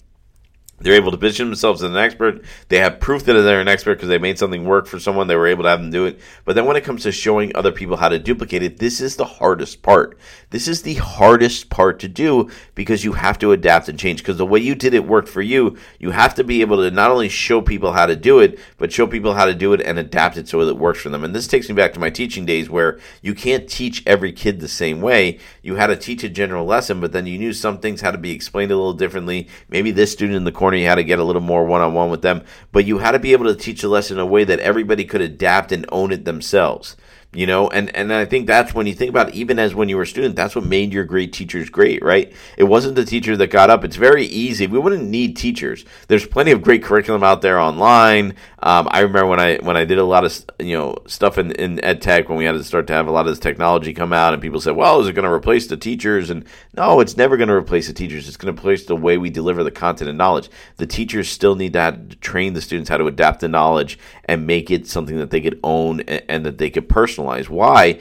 they're 0.79 0.93
able 0.93 1.11
to 1.11 1.17
position 1.17 1.47
themselves 1.47 1.81
as 1.81 1.89
an 1.89 1.95
expert. 1.95 2.43
They 2.67 2.79
have 2.79 2.99
proof 2.99 3.23
that 3.25 3.33
they're 3.33 3.61
an 3.61 3.67
expert 3.69 3.95
because 3.95 4.09
they 4.09 4.17
made 4.17 4.37
something 4.37 4.65
work 4.65 4.87
for 4.87 4.99
someone. 4.99 5.27
They 5.27 5.37
were 5.37 5.47
able 5.47 5.63
to 5.63 5.69
have 5.69 5.79
them 5.79 5.89
do 5.89 6.05
it. 6.05 6.19
But 6.43 6.55
then 6.55 6.65
when 6.65 6.75
it 6.75 6.83
comes 6.83 7.03
to 7.03 7.13
showing 7.13 7.55
other 7.55 7.71
people 7.71 7.95
how 7.95 8.09
to 8.09 8.19
duplicate 8.19 8.61
it, 8.61 8.77
this 8.77 8.99
is 8.99 9.15
the 9.15 9.25
hardest 9.25 9.81
part. 9.81 10.17
This 10.49 10.67
is 10.67 10.81
the 10.81 10.95
hardest 10.95 11.69
part 11.69 11.99
to 11.99 12.09
do 12.09 12.49
because 12.75 13.05
you 13.05 13.13
have 13.13 13.39
to 13.39 13.53
adapt 13.53 13.87
and 13.87 13.97
change. 13.97 14.19
Because 14.19 14.37
the 14.37 14.45
way 14.45 14.59
you 14.59 14.75
did 14.75 14.93
it 14.93 15.07
worked 15.07 15.29
for 15.29 15.41
you. 15.41 15.77
You 15.97 16.11
have 16.11 16.35
to 16.35 16.43
be 16.43 16.59
able 16.59 16.77
to 16.77 16.91
not 16.91 17.09
only 17.09 17.29
show 17.29 17.61
people 17.61 17.93
how 17.93 18.05
to 18.05 18.15
do 18.15 18.39
it, 18.39 18.59
but 18.77 18.91
show 18.91 19.07
people 19.07 19.33
how 19.33 19.45
to 19.45 19.55
do 19.55 19.71
it 19.71 19.81
and 19.81 19.97
adapt 19.97 20.35
it 20.35 20.49
so 20.49 20.65
that 20.65 20.71
it 20.71 20.77
works 20.77 20.99
for 20.99 21.09
them. 21.09 21.23
And 21.23 21.33
this 21.33 21.47
takes 21.47 21.69
me 21.69 21.75
back 21.75 21.93
to 21.93 22.01
my 22.01 22.09
teaching 22.09 22.45
days 22.45 22.69
where 22.69 22.99
you 23.21 23.33
can't 23.33 23.69
teach 23.69 24.03
every 24.05 24.33
kid 24.33 24.59
the 24.59 24.67
same 24.67 24.99
way. 24.99 25.39
You 25.61 25.75
had 25.75 25.87
to 25.87 25.95
teach 25.95 26.23
a 26.25 26.29
general 26.29 26.65
lesson, 26.65 26.99
but 26.99 27.13
then 27.13 27.25
you 27.27 27.37
knew 27.37 27.53
some 27.53 27.79
things 27.79 28.01
had 28.01 28.11
to 28.11 28.17
be 28.17 28.31
explained 28.31 28.71
a 28.71 28.75
little 28.75 28.93
differently. 28.93 29.47
Maybe 29.69 29.91
this 29.91 30.11
student 30.11 30.35
in 30.35 30.43
the 30.43 30.51
corner, 30.51 30.64
you 30.73 30.85
had 30.85 30.95
to 30.95 31.03
get 31.03 31.19
a 31.19 31.23
little 31.23 31.41
more 31.41 31.65
one 31.65 31.81
on 31.81 31.93
one 31.93 32.09
with 32.09 32.21
them, 32.21 32.43
but 32.71 32.85
you 32.85 32.97
had 32.97 33.11
to 33.11 33.19
be 33.19 33.33
able 33.33 33.45
to 33.45 33.55
teach 33.55 33.83
a 33.83 33.89
lesson 33.89 34.17
in 34.17 34.21
a 34.21 34.25
way 34.25 34.43
that 34.43 34.59
everybody 34.59 35.05
could 35.05 35.21
adapt 35.21 35.71
and 35.71 35.85
own 35.91 36.11
it 36.11 36.25
themselves 36.25 36.95
you 37.35 37.45
know? 37.45 37.67
And 37.67 37.95
and 37.95 38.13
i 38.13 38.25
think 38.25 38.47
that's 38.47 38.73
when 38.73 38.87
you 38.87 38.93
think 38.93 39.09
about 39.09 39.29
it, 39.29 39.35
even 39.35 39.59
as 39.59 39.75
when 39.75 39.89
you 39.89 39.97
were 39.97 40.03
a 40.03 40.07
student 40.07 40.35
that's 40.35 40.55
what 40.55 40.65
made 40.65 40.93
your 40.93 41.03
great 41.03 41.33
teachers 41.33 41.69
great 41.69 42.03
right? 42.03 42.33
It 42.57 42.65
wasn't 42.65 42.95
the 42.95 43.05
teacher 43.05 43.37
that 43.37 43.47
got 43.47 43.69
up. 43.69 43.83
It's 43.83 43.95
very 43.95 44.25
easy. 44.25 44.67
We 44.67 44.79
wouldn't 44.79 45.09
need 45.09 45.35
teachers. 45.35 45.85
There's 46.07 46.25
plenty 46.25 46.51
of 46.51 46.61
great 46.61 46.83
curriculum 46.83 47.23
out 47.23 47.41
there 47.41 47.59
online. 47.59 48.35
Um, 48.61 48.87
i 48.89 49.01
remember 49.01 49.27
when 49.27 49.39
i 49.39 49.57
when 49.57 49.77
i 49.77 49.85
did 49.85 49.99
a 49.99 50.03
lot 50.03 50.25
of 50.25 50.45
you 50.59 50.75
know 50.77 50.95
stuff 51.07 51.37
in, 51.37 51.51
in 51.51 51.83
ed 51.83 52.01
tech 52.01 52.29
when 52.29 52.37
we 52.37 52.45
had 52.45 52.53
to 52.53 52.63
start 52.63 52.87
to 52.87 52.93
have 52.93 53.07
a 53.07 53.11
lot 53.11 53.27
of 53.27 53.31
this 53.31 53.39
technology 53.39 53.93
come 53.93 54.11
out 54.11 54.33
and 54.33 54.41
people 54.41 54.59
said 54.59 54.75
well 54.75 54.99
is 54.99 55.07
it 55.07 55.13
going 55.13 55.25
to 55.25 55.31
replace 55.31 55.67
the 55.67 55.77
teachers? 55.77 56.29
And 56.29 56.45
no 56.73 56.99
it's 56.99 57.17
never 57.17 57.37
going 57.37 57.49
to 57.49 57.55
replace 57.55 57.87
the 57.87 57.93
teachers. 57.93 58.27
It's 58.27 58.37
going 58.37 58.53
to 58.53 58.59
replace 58.59 58.85
the 58.85 58.95
way 58.95 59.17
we 59.17 59.29
deliver 59.29 59.63
the 59.63 59.71
content 59.71 60.09
and 60.09 60.17
knowledge. 60.17 60.49
The 60.77 60.87
teachers 60.87 61.29
still 61.29 61.55
need 61.55 61.73
to, 61.73 61.99
to 62.09 62.15
train 62.17 62.53
the 62.53 62.61
students 62.61 62.89
how 62.89 62.97
to 62.97 63.07
adapt 63.07 63.41
the 63.41 63.47
knowledge 63.47 63.99
and 64.25 64.47
make 64.47 64.71
it 64.71 64.87
something 64.87 65.17
that 65.17 65.29
they 65.29 65.41
could 65.41 65.59
own 65.63 66.01
and, 66.01 66.23
and 66.27 66.45
that 66.45 66.57
they 66.57 66.69
could 66.69 66.89
personalize 66.89 67.24
personalize. 67.25 67.49
Why? 67.49 67.99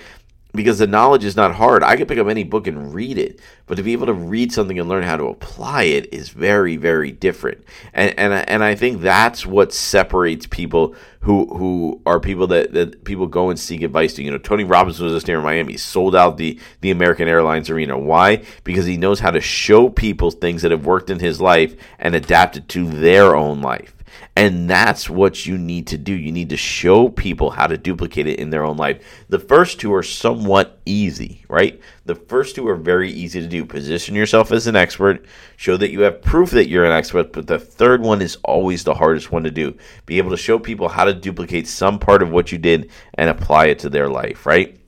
Because 0.53 0.79
the 0.79 0.87
knowledge 0.87 1.25
is 1.25 1.35
not 1.35 1.57
hard. 1.57 1.83
I 1.83 1.97
could 1.97 2.07
pick 2.07 2.19
up 2.19 2.29
any 2.29 2.45
book 2.45 2.69
and 2.69 2.95
read 2.95 3.19
it, 3.19 3.41
but 3.67 3.75
to 3.75 3.83
be 3.83 3.93
able 3.93 4.07
to 4.07 4.13
read 4.13 4.53
something 4.53 4.79
and 4.79 4.89
learn 4.89 5.03
how 5.03 5.17
to 5.17 5.25
apply 5.25 5.83
it 5.83 6.15
is 6.15 6.29
very, 6.29 6.77
very 6.77 7.11
different. 7.11 7.65
And 7.93 8.17
and 8.17 8.33
and 8.33 8.63
I 8.63 8.77
think 8.77 9.01
that's 9.01 9.45
what 9.45 9.73
separates 9.73 10.47
people 10.47 10.95
who 11.23 11.47
who 11.57 12.01
are 12.07 12.21
people 12.21 12.47
that, 12.49 12.73
that 12.73 13.03
people 13.03 13.27
go 13.27 13.51
and 13.51 13.59
seek 13.59 13.83
advice 13.83 14.15
to. 14.15 14.23
You 14.23 14.31
know, 14.31 14.39
Tony 14.39 14.63
Robbins 14.63 15.01
was 15.01 15.13
just 15.13 15.27
near 15.27 15.41
Miami. 15.41 15.77
Sold 15.77 16.15
out 16.15 16.37
the 16.37 16.61
the 16.83 16.93
American 16.93 17.27
Airlines 17.27 17.69
arena. 17.69 17.99
Why? 17.99 18.45
Because 18.63 18.87
he 18.87 18.97
knows 18.97 19.19
how 19.19 19.33
to 19.33 19.41
show 19.41 19.89
people 19.89 20.31
things 20.31 20.63
that 20.63 20.71
have 20.71 20.87
worked 20.87 21.11
in 21.11 21.19
his 21.19 21.41
life 21.41 21.75
and 21.99 22.15
adapt 22.15 22.57
it 22.59 22.69
to 22.69 22.89
their 22.89 23.35
own 23.35 23.61
life. 23.61 23.94
And 24.37 24.69
that's 24.69 25.09
what 25.09 25.47
you 25.47 25.57
need 25.57 25.87
to 25.89 25.99
do. 25.99 26.13
You 26.13 26.33
need 26.33 26.51
to 26.51 26.57
show 26.57 27.09
people 27.09 27.51
how 27.51 27.69
to 27.69 27.79
duplicate 27.79 28.27
it 28.27 28.41
in 28.41 28.51
their 28.51 28.65
own 28.65 28.77
life. 28.77 29.01
The 29.29 29.39
first 29.39 29.79
two 29.79 29.95
are 29.95 30.03
somewhat 30.03 30.81
easy, 30.85 31.45
right? 31.49 31.81
The 32.05 32.17
first 32.17 32.57
two 32.57 32.67
are 32.67 32.75
very 32.75 33.13
easy 33.13 33.41
to 33.41 33.47
do. 33.47 33.65
Position 33.65 34.17
yourself 34.17 34.51
as 34.51 34.67
an 34.67 34.75
expert, 34.75 35.25
show 35.57 35.77
that 35.77 35.93
you 35.93 36.01
have 36.01 36.21
proof 36.21 36.51
that 36.51 36.69
you're 36.69 36.85
an 36.85 36.91
expert, 36.91 37.33
but 37.33 37.47
the 37.47 37.61
third 37.61 38.03
one 38.03 38.21
is 38.21 38.37
always 38.43 38.83
the 38.83 38.95
hardest 38.95 39.31
one 39.31 39.45
to 39.45 39.53
do. 39.53 39.77
Be 40.05 40.19
able 40.19 40.31
to 40.31 40.37
show 40.37 40.59
people 40.59 40.89
how 40.89 41.05
to 41.05 41.15
duplicate 41.15 41.69
some 41.69 42.01
part 42.01 42.21
of 42.21 42.33
what 42.33 42.51
you 42.51 42.59
did 42.59 42.91
and 43.15 43.31
apply 43.31 43.67
it 43.67 43.79
to 43.81 43.89
their 43.89 44.09
life, 44.09 44.47
right? 44.47 44.81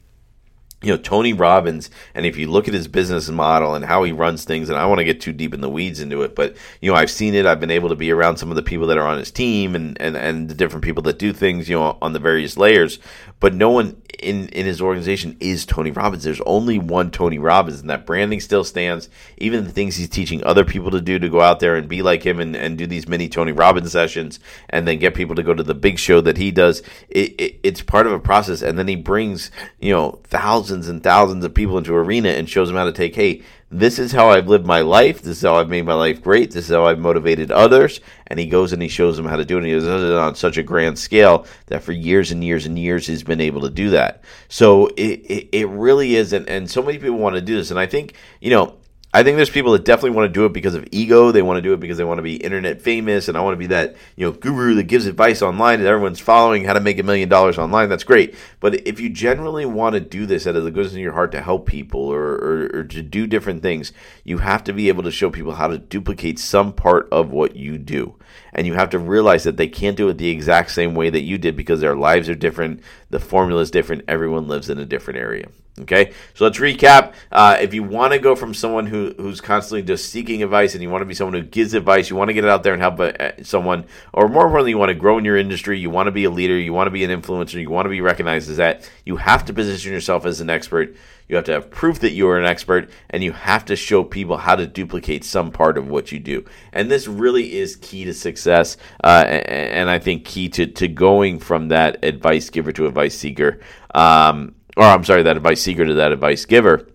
You 0.83 0.91
know 0.91 0.97
Tony 0.99 1.33
Robbins 1.33 1.91
and 2.15 2.27
if 2.27 2.37
you 2.37 2.51
look 2.51 2.69
at 2.69 2.75
his 2.75 2.87
business 2.87 3.29
model 3.29 3.75
and 3.75 3.85
how 3.85 4.03
he 4.03 4.13
runs 4.13 4.45
things 4.45 4.69
and 4.69 4.79
I 4.79 4.85
want 4.87 4.99
to 4.99 5.05
get 5.05 5.21
too 5.21 5.33
deep 5.33 5.55
in 5.55 5.61
the 5.61 5.71
weeds 5.71 6.01
into 6.01 6.23
it 6.23 6.35
but 6.35 6.57
you 6.81 6.91
know 6.91 6.97
I've 6.97 7.11
seen 7.11 7.35
it. 7.35 7.47
I've 7.47 7.61
been 7.61 7.71
able 7.71 7.89
to 7.89 7.97
be 7.97 8.11
around 8.11 8.37
some 8.37 8.51
of 8.51 8.57
the 8.57 8.63
people 8.63 8.87
that 8.89 8.99
are 8.99 9.07
on 9.07 9.19
his 9.19 9.31
team 9.31 9.75
and 9.75 10.01
and 10.01 10.17
and 10.17 10.49
the 10.49 10.55
different 10.55 10.85
people 10.85 11.03
that 11.05 11.19
do 11.19 11.33
things 11.33 11.69
you 11.69 11.77
know 11.77 11.97
on 12.03 12.13
the 12.13 12.19
various 12.19 12.57
layers 12.57 12.99
but 13.41 13.55
no 13.55 13.71
one 13.71 14.01
in 14.21 14.49
in 14.49 14.67
his 14.67 14.81
organization 14.81 15.37
is 15.41 15.67
Tony 15.67 15.91
Robbins. 15.91 16.25
There's 16.25 16.41
only 16.43 16.79
one 16.79 17.11
Tony 17.11 17.39
Robbins, 17.39 17.81
and 17.81 17.91
that 17.91 18.07
branding 18.07 18.41
still 18.41 18.65
stands. 18.65 19.09
Even 19.39 19.65
the 19.65 19.73
things 19.73 19.97
he's 19.97 20.09
teaching 20.09 20.43
other 20.45 20.65
people 20.65 20.91
to 20.91 21.01
do 21.01 21.19
to 21.19 21.29
go 21.29 21.41
out 21.41 21.61
there 21.61 21.77
and 21.77 21.89
be 21.89 22.03
like 22.03 22.23
him 22.23 22.41
and, 22.41 22.57
and 22.57 22.79
do 22.79 22.87
these 22.87 23.09
mini 23.09 23.29
Tony 23.29 23.53
Robbins 23.53 23.93
sessions, 23.93 24.41
and 24.71 24.87
then 24.87 24.99
get 24.99 25.15
people 25.15 25.35
to 25.35 25.43
go 25.43 25.55
to 25.55 25.63
the 25.63 25.75
big 25.75 25.99
show 25.99 26.21
that 26.21 26.37
he 26.37 26.51
does. 26.51 26.83
It, 27.09 27.41
it, 27.41 27.61
it's 27.63 27.83
part 27.83 28.07
of 28.07 28.13
a 28.13 28.19
process, 28.19 28.63
and 28.63 28.79
then 28.79 28.89
he 28.89 28.97
brings 28.97 29.51
you 29.81 29.93
know 29.93 30.21
thousands 30.25 30.89
and 30.89 31.03
thousands 31.03 31.45
of 31.45 31.55
people 31.55 31.79
into 31.79 31.95
arena 31.95 32.31
and 32.31 32.49
shows 32.49 32.69
them 32.69 32.77
how 32.77 32.85
to 32.85 32.93
take. 32.93 33.15
Hey, 33.15 33.43
this 33.71 33.99
is 33.99 34.13
how 34.13 34.31
I've 34.31 34.47
lived 34.47 34.65
my 34.65 34.81
life. 34.81 35.23
This 35.23 35.39
is 35.39 35.43
how 35.43 35.57
I've 35.57 35.69
made 35.69 35.85
my 35.85 35.95
life 35.95 36.23
great. 36.23 36.53
This 36.53 36.67
is 36.67 36.75
how 36.75 36.87
I've 36.87 37.01
motivated 37.01 37.51
others. 37.51 38.01
And 38.29 38.39
he 38.39 38.47
goes 38.47 38.73
and 38.73 38.81
he 38.81 38.89
shows 38.89 39.17
them 39.17 39.27
how 39.27 39.37
to 39.37 39.45
do 39.45 39.57
it. 39.57 39.65
And 39.65 39.67
he 39.67 39.73
does 39.73 39.85
it 39.85 40.13
on 40.13 40.37
such 40.37 40.57
a 40.57 40.63
grand 40.63 40.99
scale 40.99 41.47
that 41.67 41.83
for 41.83 41.93
years 41.93 42.31
and 42.31 42.45
years 42.45 42.67
and 42.67 42.79
years 42.79 43.07
he's 43.07 43.25
been 43.25 43.41
able 43.41 43.63
to 43.63 43.71
do 43.71 43.91
that. 43.91 44.23
So 44.49 44.87
it, 44.97 45.21
it, 45.21 45.49
it 45.53 45.69
really 45.69 46.15
is. 46.15 46.33
And, 46.33 46.49
and 46.49 46.71
so 46.71 46.81
many 46.81 46.99
people 46.99 47.19
want 47.19 47.35
to 47.35 47.43
do 47.43 47.57
this. 47.57 47.73
And 47.73 47.81
I 47.81 47.87
think, 47.87 48.15
you 48.41 48.51
know, 48.51 48.77
I 49.17 49.23
think 49.23 49.37
there's 49.37 49.49
people 49.49 49.73
that 49.73 49.87
definitely 49.87 50.11
want 50.11 50.29
to 50.29 50.39
do 50.39 50.45
it 50.45 50.53
because 50.53 50.75
of 50.75 50.87
ego. 50.93 51.33
They 51.33 51.41
want 51.41 51.57
to 51.57 51.63
do 51.63 51.73
it 51.73 51.81
because 51.81 51.97
they 51.97 52.05
want 52.05 52.19
to 52.19 52.23
be 52.23 52.37
internet 52.37 52.83
famous, 52.83 53.29
and 53.29 53.39
I 53.39 53.41
want 53.41 53.55
to 53.55 53.59
be 53.59 53.69
that 53.69 53.97
you 54.15 54.27
know 54.27 54.33
guru 54.33 54.75
that 54.75 54.83
gives 54.83 55.07
advice 55.07 55.41
online 55.41 55.79
and 55.79 55.89
everyone's 55.89 56.21
following 56.21 56.65
how 56.65 56.75
to 56.75 56.81
make 56.81 56.99
a 56.99 57.03
million 57.03 57.27
dollars 57.31 57.57
online. 57.57 57.89
That's 57.89 58.05
great. 58.05 58.35
But 58.61 58.87
if 58.87 59.01
you 59.01 59.09
generally 59.09 59.65
want 59.65 59.95
to 59.95 60.01
do 60.01 60.27
this 60.27 60.47
out 60.47 60.55
of 60.55 60.65
the 60.65 60.71
goodness 60.71 60.93
of 60.93 60.99
your 60.99 61.15
heart 61.15 61.33
to 61.33 61.41
help 61.41 61.65
people 61.65 62.03
or, 62.03 62.35
or, 62.35 62.71
or 62.75 62.85
to 62.85 63.01
do 63.01 63.27
different 63.27 63.63
things, 63.63 63.91
you 64.23 64.37
have 64.37 64.63
to 64.65 64.75
be 64.75 64.89
able 64.89 65.05
to 65.05 65.11
show 65.11 65.31
people 65.31 65.55
how 65.55 65.69
to 65.69 65.79
duplicate 65.79 66.39
some 66.39 66.75
part 66.75 67.09
of 67.11 67.31
what 67.31 67.57
you 67.57 67.79
do, 67.79 68.17
and 68.53 68.67
you 68.67 68.75
have 68.75 68.91
to 68.91 68.99
realize 68.99 69.45
that 69.45 69.57
they 69.57 69.69
can't 69.69 69.97
do 69.97 70.11
it 70.11 70.19
the 70.19 70.29
exact 70.29 70.73
same 70.73 70.95
way 70.95 71.09
that 71.09 71.23
you 71.23 71.39
did 71.39 71.57
because 71.57 71.81
their 71.81 71.97
lives 71.97 72.29
are 72.29 72.35
different, 72.35 72.83
the 73.09 73.19
formula 73.19 73.63
is 73.63 73.71
different, 73.71 74.05
everyone 74.07 74.47
lives 74.47 74.69
in 74.69 74.79
a 74.79 74.85
different 74.85 75.19
area. 75.19 75.49
Okay, 75.79 76.13
so 76.33 76.45
let's 76.45 76.59
recap. 76.59 77.13
Uh, 77.31 77.59
if 77.61 77.75
you 77.75 77.83
want 77.83 78.15
to 78.15 78.19
go 78.19 78.35
from 78.35 78.55
someone 78.55 78.87
who 78.87 79.15
who's 79.19 79.43
constantly 79.43 79.83
just 79.83 80.09
seeking 80.09 80.43
advice, 80.43 80.73
and 80.73 80.83
you 80.83 80.89
want 80.89 81.03
to 81.03 81.07
be 81.07 81.13
someone 81.13 81.35
who 81.35 81.43
gives 81.43 81.75
advice, 81.75 82.09
you 82.09 82.17
want 82.17 82.31
to 82.31 82.35
get 82.35 82.45
it 82.45 82.51
out 82.51 82.63
there 82.63 82.73
and 82.73 82.81
help 82.81 82.99
uh, 82.99 83.33
someone, 83.43 83.85
or 84.15 84.27
more 84.27 84.47
importantly, 84.47 84.71
you 84.71 84.79
want 84.79 84.89
to 84.89 84.95
grow 84.95 85.19
in 85.19 85.25
your 85.27 85.37
industry, 85.37 85.79
you 85.79 85.91
want 85.91 86.07
to 86.07 86.13
be 86.13 86.25
a 86.25 86.31
leader, 86.31 86.59
you 86.59 86.73
want 86.73 86.87
to 86.87 86.91
be 86.91 87.05
an 87.05 87.11
influencer, 87.11 87.61
you 87.61 87.69
want 87.69 87.85
to 87.85 87.91
be 87.91 88.01
recognized 88.01 88.49
as 88.49 88.57
that. 88.57 88.91
You 89.05 89.17
have 89.17 89.45
to 89.45 89.53
position 89.53 89.93
yourself 89.93 90.25
as 90.25 90.41
an 90.41 90.49
expert. 90.49 90.97
You 91.29 91.37
have 91.37 91.45
to 91.47 91.53
have 91.53 91.71
proof 91.71 92.01
that 92.01 92.13
you 92.13 92.29
are 92.29 92.39
an 92.39 92.47
expert, 92.47 92.89
and 93.11 93.23
you 93.23 93.33
have 93.33 93.65
to 93.67 93.77
show 93.77 94.03
people 94.03 94.39
how 94.39 94.57
to 94.57 94.67
duplicate 94.67 95.25
some 95.25 95.51
part 95.51 95.77
of 95.77 95.89
what 95.89 96.11
you 96.11 96.19
do. 96.19 96.47
And 96.73 96.91
this 96.91 97.07
really 97.07 97.55
is 97.55 97.77
key 97.77 98.05
to 98.05 98.15
success, 98.15 98.79
uh, 99.05 99.27
and 99.27 99.91
I 99.91 99.99
think 99.99 100.25
key 100.25 100.49
to 100.51 100.67
to 100.67 100.89
going 100.89 101.39
from 101.39 101.69
that 101.69 102.03
advice 102.03 102.49
giver 102.49 102.73
to 102.73 102.87
advice 102.87 103.15
seeker. 103.15 103.61
Um, 103.95 104.56
or 104.77 104.85
I'm 104.85 105.05
sorry, 105.05 105.23
that 105.23 105.37
advice 105.37 105.63
seeker 105.63 105.85
to 105.85 105.95
that 105.95 106.13
advice 106.13 106.45
giver. 106.45 106.89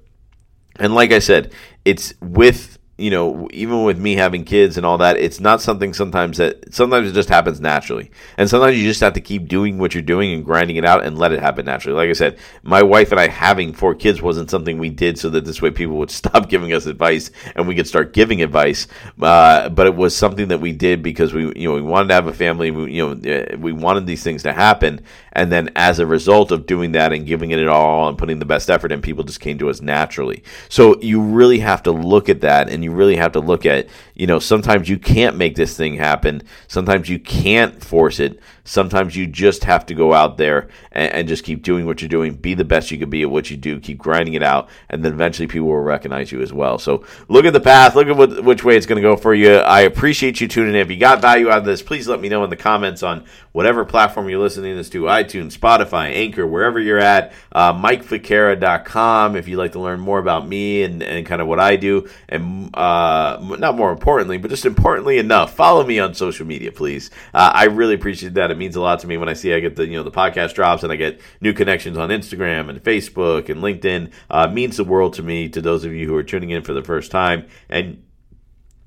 And 0.78 0.96
like 0.96 1.12
I 1.12 1.20
said, 1.20 1.54
it's 1.84 2.14
with 2.22 2.80
you 3.02 3.10
know, 3.10 3.48
even 3.52 3.84
with 3.84 3.98
me 3.98 4.16
having 4.16 4.44
kids 4.44 4.78
and 4.78 4.86
all 4.86 5.00
that, 5.00 5.18
it's 5.18 5.40
not 5.40 5.60
something 5.60 5.92
sometimes 5.92 6.38
that 6.38 6.72
sometimes 6.74 7.10
it 7.10 7.14
just 7.14 7.30
happens 7.30 7.60
naturally. 7.60 8.12
And 8.38 8.48
sometimes 8.48 8.78
you 8.78 8.84
just 8.84 9.02
have 9.02 9.14
to 9.14 9.22
keep 9.22 9.48
doing 9.48 9.80
what 9.80 9.96
you're 9.96 10.04
doing 10.04 10.32
and 10.34 10.46
grinding 10.46 10.76
it 10.76 10.86
out 10.86 11.04
and 11.04 11.18
let 11.18 11.32
it 11.32 11.40
happen 11.40 11.66
naturally. 11.66 11.98
Like 11.98 12.10
I 12.10 12.14
said, 12.14 12.38
my 12.62 12.84
wife 12.84 13.12
and 13.12 13.20
I 13.20 13.28
having 13.28 13.74
four 13.74 13.96
kids 13.96 14.22
wasn't 14.22 14.52
something 14.52 14.78
we 14.78 14.92
did 14.92 15.18
so 15.18 15.32
that 15.32 15.46
this 15.46 15.62
way 15.64 15.72
people 15.72 15.98
would 15.98 16.12
stop 16.22 16.48
giving 16.48 16.74
us 16.74 16.86
advice 16.86 17.32
and 17.56 17.68
we 17.68 17.76
could 17.76 17.88
start 17.88 18.14
giving 18.14 18.44
advice. 18.44 18.88
Uh, 19.20 19.70
but 19.70 19.88
it 19.88 19.96
was 19.96 20.16
something 20.16 20.50
that 20.50 20.60
we 20.60 20.72
did 20.72 21.02
because 21.02 21.34
we, 21.34 21.52
you 21.56 21.68
know, 21.68 21.74
we 21.74 21.82
wanted 21.82 22.10
to 22.10 22.14
have 22.14 22.28
a 22.28 22.34
family. 22.34 22.70
We, 22.70 22.94
you 22.94 23.16
know, 23.16 23.32
uh, 23.34 23.58
we 23.58 23.72
wanted 23.72 24.06
these 24.06 24.24
things 24.24 24.44
to 24.44 24.54
happen. 24.54 25.02
And 25.34 25.52
then 25.52 25.72
as 25.76 26.00
a 26.00 26.06
result 26.06 26.52
of 26.52 26.66
doing 26.66 26.92
that 26.92 27.14
and 27.14 27.26
giving 27.26 27.52
it 27.52 27.60
it 27.60 27.68
all 27.68 28.08
and 28.08 28.18
putting 28.18 28.40
the 28.40 28.46
best 28.46 28.70
effort 28.70 28.92
in, 28.92 29.02
people 29.02 29.24
just 29.24 29.40
came 29.40 29.58
to 29.58 29.70
us 29.70 29.82
naturally. 29.82 30.44
So 30.70 31.00
you 31.02 31.22
really 31.22 31.60
have 31.60 31.84
to 31.84 31.92
look 31.92 32.30
at 32.30 32.42
that 32.42 32.70
and 32.70 32.84
you 32.84 32.92
you 32.92 32.98
really 32.98 33.16
have 33.16 33.32
to 33.34 33.40
look 33.40 33.66
at, 33.66 33.88
you 34.22 34.28
know, 34.28 34.38
sometimes 34.38 34.88
you 34.88 35.00
can't 35.00 35.36
make 35.36 35.56
this 35.56 35.76
thing 35.76 35.96
happen. 35.96 36.44
Sometimes 36.68 37.10
you 37.10 37.18
can't 37.18 37.84
force 37.84 38.20
it. 38.20 38.40
Sometimes 38.64 39.16
you 39.16 39.26
just 39.26 39.64
have 39.64 39.84
to 39.88 39.96
go 39.96 40.14
out 40.14 40.38
there 40.38 40.70
and, 40.92 41.12
and, 41.12 41.28
just 41.28 41.44
keep 41.44 41.64
doing 41.64 41.88
what 41.88 42.02
you're 42.02 42.10
doing. 42.10 42.36
Be 42.36 42.54
the 42.54 42.64
best 42.64 42.92
you 42.92 43.00
can 43.00 43.10
be 43.10 43.24
at 43.24 43.32
what 43.32 43.50
you 43.50 43.58
do. 43.58 43.80
Keep 43.80 43.98
grinding 43.98 44.36
it 44.36 44.44
out, 44.44 44.70
and 44.90 45.04
then 45.04 45.14
eventually 45.14 45.48
people 45.48 45.70
will 45.70 45.80
recognize 45.80 46.32
you 46.32 46.40
as 46.44 46.54
well. 46.54 46.78
So 46.78 47.04
look 47.30 47.46
at 47.46 47.54
the 47.54 47.60
path. 47.60 47.96
Look 47.96 48.08
at 48.08 48.16
what, 48.16 48.44
which 48.44 48.64
way 48.64 48.78
it's 48.78 48.86
going 48.86 49.02
to 49.02 49.10
go 49.10 49.16
for 49.16 49.34
you. 49.34 49.56
I 49.56 49.82
appreciate 49.82 50.40
you 50.40 50.48
tuning 50.48 50.76
in. 50.76 50.82
If 50.82 50.92
you 50.92 50.98
got 50.98 51.20
value 51.20 51.50
out 51.50 51.58
of 51.58 51.66
this, 51.66 51.82
please 51.82 52.08
let 52.08 52.22
me 52.22 52.30
know 52.30 52.44
in 52.44 52.52
the 52.52 52.56
comments 52.56 53.02
on 53.02 53.26
whatever 53.54 53.84
platform 53.84 54.30
you're 54.30 54.40
listening 54.40 54.74
to 54.74 54.78
this 54.78 54.90
to 54.92 55.04
iTunes, 55.04 55.58
Spotify, 55.58 56.14
Anchor, 56.14 56.46
wherever 56.46 56.80
you're 56.80 57.00
at. 57.00 57.34
Uh, 57.52 57.74
if 57.82 59.48
you'd 59.48 59.58
like 59.58 59.72
to 59.72 59.80
learn 59.80 60.00
more 60.00 60.20
about 60.20 60.48
me 60.48 60.84
and, 60.84 61.02
and 61.02 61.26
kind 61.26 61.42
of 61.42 61.48
what 61.48 61.60
I 61.60 61.76
do. 61.76 62.08
And 62.30 62.76
uh, 62.76 63.40
not 63.58 63.76
more 63.76 63.92
importantly, 64.12 64.38
but 64.38 64.50
just 64.50 64.66
importantly 64.66 65.20
enough, 65.20 65.56
follow 65.56 65.86
me 65.86 65.98
on 65.98 66.14
social 66.14 66.46
media, 66.46 66.70
please. 66.70 67.10
Uh, 67.34 67.50
I 67.54 67.66
really 67.66 67.94
appreciate 67.94 68.34
that. 68.34 68.52
It 68.52 68.58
means 68.58 68.76
a 68.76 68.82
lot 68.82 69.00
to 69.00 69.08
me 69.08 69.16
when 69.16 69.30
I 69.30 69.34
see 69.34 69.54
I 69.54 69.62
get 69.62 69.78
the 69.78 69.88
you 69.88 69.94
know 69.94 70.04
the 70.04 70.12
podcast 70.12 70.54
drops 70.54 70.84
and 70.84 70.92
I 70.92 70.98
get 70.98 71.22
new 71.40 71.54
connections 71.54 71.98
on 71.98 72.10
Instagram 72.10 72.70
and 72.70 72.84
Facebook 72.84 73.48
and 73.48 73.64
LinkedIn. 73.64 74.12
Uh, 74.30 74.48
means 74.48 74.76
the 74.76 74.84
world 74.84 75.14
to 75.14 75.24
me. 75.24 75.48
To 75.48 75.62
those 75.62 75.86
of 75.86 75.94
you 75.94 76.08
who 76.08 76.16
are 76.16 76.24
tuning 76.24 76.50
in 76.50 76.62
for 76.62 76.74
the 76.74 76.84
first 76.84 77.10
time 77.10 77.48
and 77.70 78.04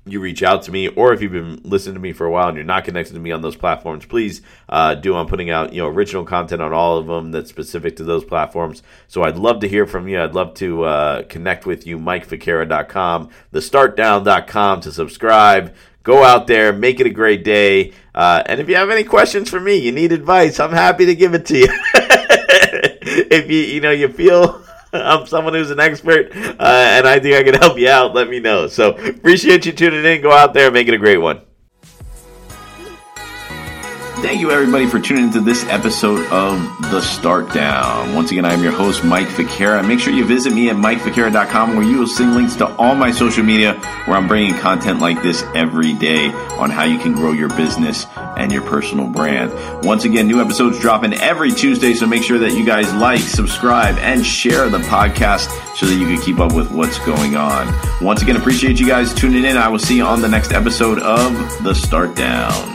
you 0.05 0.19
reach 0.19 0.43
out 0.43 0.63
to 0.63 0.71
me, 0.71 0.87
or 0.87 1.13
if 1.13 1.21
you've 1.21 1.31
been 1.31 1.61
listening 1.63 1.95
to 1.95 1.99
me 1.99 2.13
for 2.13 2.25
a 2.25 2.31
while 2.31 2.47
and 2.47 2.55
you're 2.55 2.65
not 2.65 2.85
connected 2.85 3.13
to 3.13 3.19
me 3.19 3.31
on 3.31 3.41
those 3.41 3.55
platforms, 3.55 4.05
please 4.05 4.41
uh, 4.69 4.93
do. 4.93 5.15
I'm 5.15 5.27
putting 5.27 5.49
out 5.49 5.73
you 5.73 5.81
know 5.81 5.87
original 5.87 6.23
content 6.23 6.61
on 6.61 6.73
all 6.73 6.97
of 6.97 7.07
them 7.07 7.31
that's 7.31 7.49
specific 7.49 7.95
to 7.97 8.03
those 8.03 8.23
platforms. 8.23 8.83
So 9.07 9.23
I'd 9.23 9.37
love 9.37 9.61
to 9.61 9.67
hear 9.67 9.87
from 9.87 10.07
you. 10.07 10.21
I'd 10.21 10.35
love 10.35 10.53
to 10.55 10.83
uh, 10.83 11.23
connect 11.23 11.65
with 11.65 11.87
you. 11.87 11.97
MikeFicara.com, 11.97 13.29
thestartdown.com 13.51 14.81
to 14.81 14.91
subscribe. 14.91 15.75
Go 16.03 16.23
out 16.23 16.45
there, 16.45 16.71
make 16.71 16.99
it 16.99 17.07
a 17.07 17.11
great 17.11 17.43
day. 17.43 17.93
Uh, 18.13 18.43
and 18.45 18.61
if 18.61 18.69
you 18.69 18.75
have 18.75 18.91
any 18.91 19.03
questions 19.03 19.49
for 19.49 19.59
me, 19.59 19.77
you 19.77 19.91
need 19.91 20.11
advice, 20.11 20.59
I'm 20.59 20.71
happy 20.71 21.07
to 21.07 21.15
give 21.15 21.33
it 21.33 21.47
to 21.47 21.57
you. 21.57 21.67
if 23.05 23.49
you 23.49 23.57
you 23.57 23.81
know 23.81 23.91
you 23.91 24.07
feel 24.09 24.63
I'm 25.03 25.25
someone 25.27 25.53
who's 25.53 25.71
an 25.71 25.79
expert, 25.79 26.31
uh, 26.33 26.55
and 26.59 27.07
I 27.07 27.19
think 27.19 27.35
I 27.35 27.43
can 27.43 27.55
help 27.55 27.77
you 27.77 27.89
out. 27.89 28.13
Let 28.13 28.29
me 28.29 28.39
know. 28.39 28.67
So 28.67 28.91
appreciate 28.95 29.65
you 29.65 29.71
tuning 29.71 30.05
in. 30.05 30.21
Go 30.21 30.31
out 30.31 30.53
there, 30.53 30.65
and 30.65 30.73
make 30.73 30.87
it 30.87 30.93
a 30.93 30.97
great 30.97 31.17
one. 31.17 31.41
Thank 34.19 34.39
you, 34.39 34.49
everybody, 34.49 34.87
for 34.87 34.99
tuning 34.99 35.25
into 35.25 35.41
this 35.41 35.63
episode 35.65 36.25
of 36.31 36.59
The 36.89 37.01
Start 37.01 37.53
Down. 37.53 38.15
Once 38.15 38.31
again, 38.31 38.43
I 38.43 38.53
am 38.53 38.63
your 38.63 38.71
host, 38.71 39.03
Mike 39.03 39.27
Ficara. 39.27 39.85
Make 39.87 39.99
sure 39.99 40.13
you 40.13 40.25
visit 40.25 40.51
me 40.51 40.69
at 40.69 40.77
MikeFicara.com 40.77 41.75
where 41.75 41.85
you 41.85 41.99
will 41.99 42.07
see 42.07 42.25
links 42.25 42.55
to 42.55 42.67
all 42.77 42.95
my 42.95 43.11
social 43.11 43.43
media 43.43 43.73
where 44.05 44.17
I'm 44.17 44.27
bringing 44.27 44.55
content 44.55 44.99
like 44.99 45.21
this 45.21 45.43
every 45.53 45.93
day 45.93 46.29
on 46.57 46.69
how 46.69 46.85
you 46.85 46.97
can 46.97 47.13
grow 47.13 47.33
your 47.33 47.49
business 47.49 48.07
and 48.15 48.51
your 48.51 48.63
personal 48.63 49.07
brand. 49.07 49.53
Once 49.85 50.05
again, 50.05 50.27
new 50.27 50.41
episodes 50.41 50.79
dropping 50.79 51.13
every 51.13 51.51
Tuesday, 51.51 51.93
so 51.93 52.07
make 52.07 52.23
sure 52.23 52.39
that 52.39 52.53
you 52.53 52.65
guys 52.65 52.91
like, 52.95 53.19
subscribe, 53.19 53.97
and 53.99 54.25
share 54.25 54.69
the 54.69 54.79
podcast 54.79 55.49
so 55.75 55.85
that 55.85 55.95
you 55.95 56.07
can 56.07 56.19
keep 56.21 56.39
up 56.39 56.53
with 56.53 56.71
what's 56.71 56.97
going 56.99 57.35
on. 57.35 57.71
Once 58.01 58.21
again, 58.21 58.37
appreciate 58.37 58.79
you 58.79 58.87
guys 58.87 59.13
tuning 59.13 59.45
in. 59.45 59.55
I 59.55 59.67
will 59.67 59.79
see 59.79 59.97
you 59.97 60.03
on 60.03 60.21
the 60.21 60.29
next 60.29 60.51
episode 60.51 60.99
of 60.99 61.33
The 61.63 61.75
Start 61.75 62.15
Down. 62.15 62.74